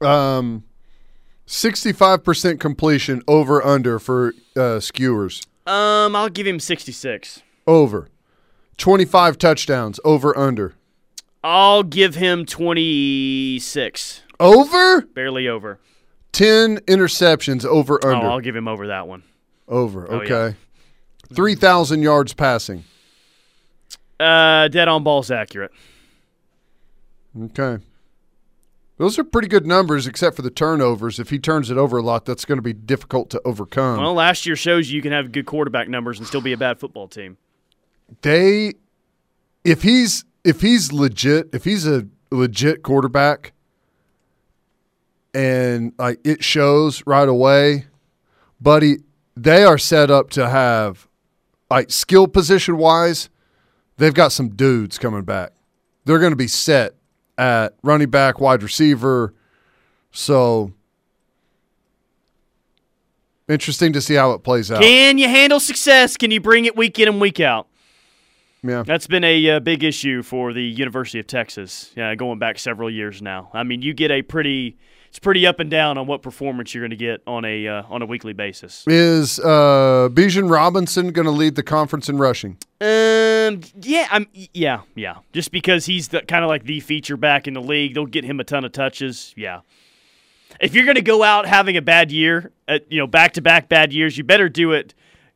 Um, 0.00 0.64
sixty-five 1.46 2.24
percent 2.24 2.60
completion 2.60 3.22
over 3.28 3.64
under 3.64 3.98
for 3.98 4.34
uh, 4.56 4.80
skewers. 4.80 5.42
Um, 5.66 6.16
I'll 6.16 6.28
give 6.28 6.46
him 6.46 6.58
66. 6.60 7.42
Over. 7.66 8.08
Twenty-five 8.78 9.38
touchdowns 9.38 10.00
over 10.04 10.36
under. 10.36 10.74
I'll 11.44 11.82
give 11.82 12.16
him 12.16 12.44
26. 12.46 14.22
Over? 14.40 15.02
Barely 15.02 15.46
over. 15.48 15.78
10 16.32 16.78
interceptions 16.80 17.64
over 17.64 18.00
Oh, 18.02 18.14
under. 18.14 18.26
I'll 18.26 18.40
give 18.40 18.56
him 18.56 18.66
over 18.68 18.86
that 18.88 19.06
one. 19.06 19.22
over. 19.68 20.06
Oh, 20.10 20.20
Okay. 20.20 20.56
3,000 21.34 22.02
yards 22.02 22.32
passing. 22.34 22.84
Uh, 24.20 24.68
dead 24.68 24.88
on 24.88 25.02
ball's 25.02 25.30
accurate. 25.30 25.70
Okay. 27.40 27.82
Those 29.02 29.18
are 29.18 29.24
pretty 29.24 29.48
good 29.48 29.66
numbers, 29.66 30.06
except 30.06 30.36
for 30.36 30.42
the 30.42 30.50
turnovers. 30.50 31.18
If 31.18 31.30
he 31.30 31.40
turns 31.40 31.72
it 31.72 31.76
over 31.76 31.98
a 31.98 32.02
lot, 32.02 32.24
that's 32.24 32.44
going 32.44 32.58
to 32.58 32.62
be 32.62 32.72
difficult 32.72 33.30
to 33.30 33.42
overcome. 33.44 33.98
Well, 33.98 34.14
last 34.14 34.46
year 34.46 34.54
shows 34.54 34.92
you 34.92 34.94
you 34.94 35.02
can 35.02 35.10
have 35.10 35.32
good 35.32 35.44
quarterback 35.44 35.88
numbers 35.88 36.20
and 36.20 36.28
still 36.28 36.40
be 36.40 36.52
a 36.52 36.56
bad 36.56 36.78
football 36.78 37.08
team. 37.08 37.36
they, 38.20 38.74
if 39.64 39.82
he's 39.82 40.24
if 40.44 40.60
he's 40.60 40.92
legit, 40.92 41.48
if 41.52 41.64
he's 41.64 41.84
a 41.84 42.06
legit 42.30 42.84
quarterback, 42.84 43.54
and 45.34 45.94
like 45.98 46.20
it 46.22 46.44
shows 46.44 47.02
right 47.04 47.28
away, 47.28 47.86
buddy, 48.60 48.98
they 49.36 49.64
are 49.64 49.78
set 49.78 50.12
up 50.12 50.30
to 50.30 50.48
have 50.48 51.08
like 51.68 51.90
skill 51.90 52.28
position 52.28 52.76
wise, 52.76 53.30
they've 53.96 54.14
got 54.14 54.30
some 54.30 54.50
dudes 54.50 54.96
coming 54.96 55.24
back. 55.24 55.50
They're 56.04 56.20
going 56.20 56.30
to 56.30 56.36
be 56.36 56.46
set 56.46 56.94
at 57.38 57.74
running 57.82 58.10
back, 58.10 58.40
wide 58.40 58.62
receiver. 58.62 59.34
So 60.10 60.72
interesting 63.48 63.92
to 63.94 64.00
see 64.00 64.14
how 64.14 64.32
it 64.32 64.42
plays 64.42 64.70
out. 64.70 64.82
Can 64.82 65.18
you 65.18 65.28
handle 65.28 65.60
success? 65.60 66.16
Can 66.16 66.30
you 66.30 66.40
bring 66.40 66.64
it 66.64 66.76
week 66.76 66.98
in 66.98 67.08
and 67.08 67.20
week 67.20 67.40
out? 67.40 67.66
yeah. 68.62 68.82
That's 68.84 69.06
been 69.06 69.24
a 69.24 69.50
uh, 69.50 69.60
big 69.60 69.82
issue 69.82 70.22
for 70.22 70.52
the 70.52 70.62
University 70.62 71.18
of 71.18 71.26
Texas, 71.26 71.90
yeah, 71.96 72.14
going 72.14 72.38
back 72.38 72.58
several 72.58 72.90
years 72.90 73.20
now. 73.20 73.50
I 73.52 73.64
mean, 73.64 73.82
you 73.82 73.92
get 73.92 74.10
a 74.10 74.22
pretty, 74.22 74.78
it's 75.08 75.18
pretty 75.18 75.46
up 75.46 75.58
and 75.58 75.70
down 75.70 75.98
on 75.98 76.06
what 76.06 76.22
performance 76.22 76.72
you're 76.74 76.82
going 76.82 76.90
to 76.90 76.96
get 76.96 77.22
on 77.26 77.44
a 77.44 77.66
uh, 77.66 77.82
on 77.88 78.02
a 78.02 78.06
weekly 78.06 78.32
basis. 78.32 78.84
Is 78.86 79.40
uh, 79.40 80.08
Bijan 80.12 80.50
Robinson 80.50 81.10
going 81.12 81.26
to 81.26 81.32
lead 81.32 81.56
the 81.56 81.62
conference 81.64 82.08
in 82.08 82.18
rushing? 82.18 82.56
Yeah, 83.80 84.08
I'm, 84.10 84.26
yeah, 84.32 84.82
yeah. 84.94 85.18
Just 85.32 85.52
because 85.52 85.86
he's 85.86 86.08
the 86.08 86.22
kind 86.22 86.44
of 86.44 86.48
like 86.48 86.64
the 86.64 86.80
feature 86.80 87.16
back 87.16 87.46
in 87.46 87.54
the 87.54 87.60
league, 87.60 87.94
they'll 87.94 88.06
get 88.06 88.24
him 88.24 88.40
a 88.40 88.44
ton 88.44 88.64
of 88.64 88.72
touches. 88.72 89.32
Yeah. 89.36 89.60
If 90.60 90.74
you're 90.74 90.84
going 90.84 90.96
to 90.96 91.02
go 91.02 91.22
out 91.22 91.46
having 91.46 91.76
a 91.76 91.82
bad 91.82 92.12
year, 92.12 92.52
uh, 92.68 92.78
you 92.88 92.98
know, 92.98 93.06
back 93.06 93.34
to 93.34 93.42
back 93.42 93.68
bad 93.68 93.92
years, 93.92 94.16
you 94.18 94.24
better 94.24 94.48
do 94.48 94.72
it. 94.72 94.94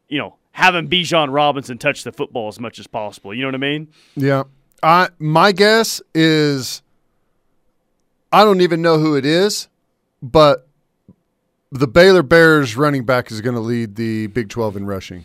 You 0.09 0.19
know, 0.19 0.37
having 0.53 0.89
Bijan 0.89 1.33
Robinson 1.33 1.79
touch 1.79 2.05
the 2.05 2.13
football 2.13 2.49
as 2.49 2.61
much 2.61 2.79
as 2.79 2.87
possible. 2.87 3.35
You 3.35 3.43
know 3.43 3.49
what 3.49 3.55
I 3.57 3.59
mean? 3.59 3.89
Yeah. 4.15 4.45
I 4.83 5.09
my 5.19 5.53
guess 5.53 6.03
is 6.15 6.83
I 8.33 8.45
don't 8.45 8.61
even 8.61 8.83
know 8.83 8.99
who 8.99 9.17
it 9.17 9.25
is, 9.25 9.69
but 10.23 10.69
the 11.73 11.87
Baylor 11.87 12.23
Bears 12.23 12.77
running 12.77 13.05
back 13.05 13.31
is 13.31 13.41
going 13.41 13.55
to 13.55 13.61
lead 13.61 13.97
the 13.97 14.29
Big 14.29 14.49
12 14.49 14.77
in 14.77 14.87
rushing. 14.87 15.25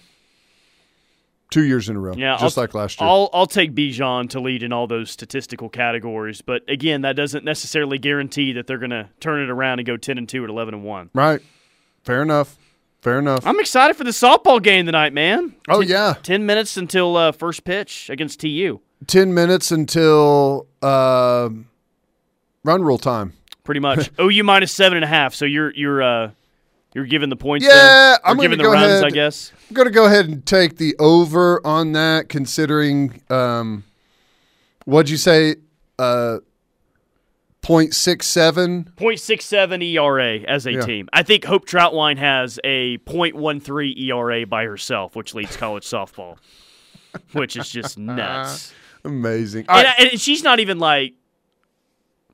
2 1.52 1.64
years 1.64 1.88
in 1.90 1.96
a 1.96 2.00
row, 2.00 2.14
Yeah, 2.18 2.38
just 2.40 2.58
I'll, 2.58 2.64
like 2.64 2.74
last 2.74 3.00
year. 3.00 3.08
I'll 3.10 3.30
I'll 3.34 3.46
take 3.46 3.74
Bijan 3.76 4.30
to 4.32 4.40
lead 4.40 4.64
in 4.64 4.74
all 4.74 4.88
those 4.88 5.12
statistical 5.12 5.70
categories, 5.70 6.42
but 6.42 6.64
again, 6.70 7.02
that 7.02 7.16
doesn't 7.16 7.46
necessarily 7.46 7.98
guarantee 8.00 8.54
that 8.54 8.66
they're 8.68 8.78
going 8.80 8.90
to 8.92 9.08
turn 9.20 9.42
it 9.44 9.50
around 9.50 9.80
and 9.80 9.86
go 9.86 9.96
ten 9.98 10.18
and 10.18 10.28
two 10.28 10.44
at 10.44 10.50
eleven 10.50 10.74
and 10.74 10.84
one. 10.84 11.10
right. 11.14 11.42
Fair 12.04 12.24
enough. 12.24 12.58
Fair 13.02 13.20
enough. 13.20 13.46
I'm 13.46 13.60
excited 13.60 13.96
for 13.96 14.04
the 14.04 14.12
softball 14.12 14.62
game 14.62 14.86
tonight, 14.88 15.14
man. 15.14 15.56
oh 15.70 15.82
Ten- 15.82 15.90
yeah. 15.90 16.14
ten 16.24 16.46
minutes 16.48 16.78
until 16.78 17.16
uh, 17.18 17.32
first 17.32 17.64
pitch 17.64 18.10
against 18.10 18.40
TU. 18.40 18.80
10 19.08 19.34
minutes 19.34 19.72
until 19.72 20.68
uh, 20.84 21.50
run 22.64 22.82
rule 22.84 22.98
time. 23.00 23.34
Pretty 23.64 23.80
much. 23.80 24.10
OU 24.20 24.44
minus 24.44 24.72
seven 24.72 24.98
and 24.98 25.04
a 25.04 25.08
half. 25.08 25.34
So 25.36 25.46
you're 25.46 25.72
you're 25.74 26.02
uh 26.04 26.32
you're 26.94 27.06
giving 27.06 27.30
the 27.30 27.36
points. 27.36 27.66
Yeah, 27.66 28.18
I'm 28.24 28.38
giving 28.38 28.58
the 28.58 28.64
go 28.66 28.72
runs, 28.74 28.86
ahead. 28.92 29.04
I 29.06 29.10
guess. 29.10 29.52
I'm 29.70 29.74
going 29.76 29.88
to 29.88 29.94
go 29.94 30.06
ahead 30.06 30.28
and 30.28 30.46
take 30.46 30.78
the 30.78 30.96
over 31.00 31.66
on 31.66 31.94
that, 31.94 32.28
considering 32.30 33.22
um, 33.30 33.84
what'd 34.86 35.10
you 35.10 35.18
say? 35.18 35.56
Uh, 35.98 36.40
0.67. 37.62 38.94
0.67 38.96 39.84
ERA 39.94 40.40
as 40.48 40.66
a 40.66 40.74
Yeah. 40.74 40.82
team. 40.82 41.08
I 41.14 41.24
think 41.24 41.46
Hope 41.46 41.68
Trautwein 41.68 42.18
has 42.18 42.60
a 42.64 42.98
0.13 43.00 43.98
ERA 44.10 44.46
by 44.48 44.66
herself, 44.66 45.16
which 45.16 45.36
leads 45.36 45.56
college 45.58 45.84
softball, 45.86 46.38
which 47.34 47.56
is 47.56 47.70
just 47.70 47.98
nuts. 48.00 48.74
Amazing. 49.06 49.66
and, 49.70 49.88
I- 49.88 49.96
and 50.12 50.20
she's 50.20 50.44
not 50.44 50.60
even 50.60 50.80
like 50.80 51.14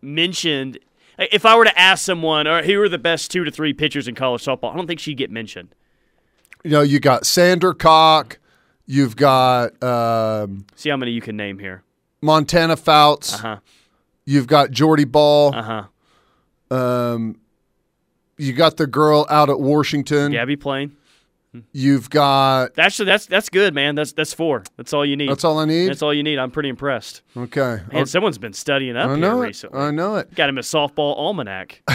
mentioned. 0.02 0.80
If 1.20 1.46
I 1.46 1.56
were 1.56 1.64
to 1.66 1.80
ask 1.80 2.06
someone, 2.06 2.48
or 2.48 2.62
who 2.64 2.80
are 2.82 2.90
the 2.90 2.98
best 3.00 3.32
two 3.32 3.44
to 3.44 3.52
three 3.52 3.74
pitchers 3.74 4.08
in 4.08 4.14
college 4.16 4.44
softball, 4.44 4.74
I 4.74 4.76
don't 4.76 4.88
think 4.88 5.00
she'd 5.00 5.18
get 5.18 5.32
mentioned. 5.32 5.70
you 6.64 6.72
know, 6.72 6.82
you 6.82 7.00
got 7.00 7.24
Sandercock, 7.24 8.38
you've 8.86 9.16
got 9.16 9.82
um, 9.84 10.66
See 10.76 10.90
how 10.90 10.98
many 10.98 11.12
you 11.12 11.22
can 11.22 11.36
name 11.36 11.58
here. 11.60 11.84
Montana 12.22 12.76
Fouts, 12.76 13.34
Uh 13.34 13.38
huh. 13.38 13.58
you've 14.26 14.48
got 14.48 14.72
Jordy 14.72 15.06
Bahl, 15.06 15.54
Uh 15.56 15.86
huh. 16.72 16.76
um, 16.76 17.40
you 18.38 18.54
got 18.54 18.78
the 18.78 18.86
girl 18.88 19.26
out 19.30 19.50
at 19.50 19.60
Washington, 19.60 20.32
Gabbie 20.32 20.60
Plain. 20.60 20.96
You've 21.72 22.10
got. 22.10 22.78
Actually, 22.78 23.06
that's 23.06 23.26
that's 23.26 23.50
good, 23.50 23.74
man. 23.74 23.96
That's 23.96 24.12
that's 24.14 24.34
four. 24.34 24.64
That's 24.76 24.94
all 24.94 25.06
you 25.06 25.16
need. 25.16 25.30
That's 25.30 25.44
all 25.44 25.58
I 25.60 25.66
need. 25.66 25.88
That's 25.88 26.02
all 26.02 26.14
you 26.14 26.24
need. 26.24 26.38
I'm 26.40 26.52
pretty 26.52 26.70
impressed. 26.70 27.22
okay, 27.36 27.82
Man, 27.94 28.06
someone's 28.06 28.38
been 28.38 28.54
studying 28.54 28.98
up 28.98 29.08
I 29.10 29.14
here 29.14 29.18
know 29.18 29.42
it. 29.42 29.48
recently. 29.48 29.80
I 29.80 29.92
know 29.92 30.16
it. 30.18 30.34
Got 30.36 30.50
him 30.50 30.58
a 30.58 30.62
softball 30.62 31.18
almanac. 31.18 31.82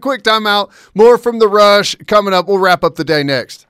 Quick 0.00 0.22
timeout. 0.22 0.70
More 0.94 1.18
from 1.18 1.38
the 1.38 1.48
rush 1.48 1.94
coming 2.06 2.34
up. 2.34 2.48
We'll 2.48 2.58
wrap 2.58 2.82
up 2.84 2.96
the 2.96 3.04
day 3.04 3.22
next. 3.22 3.66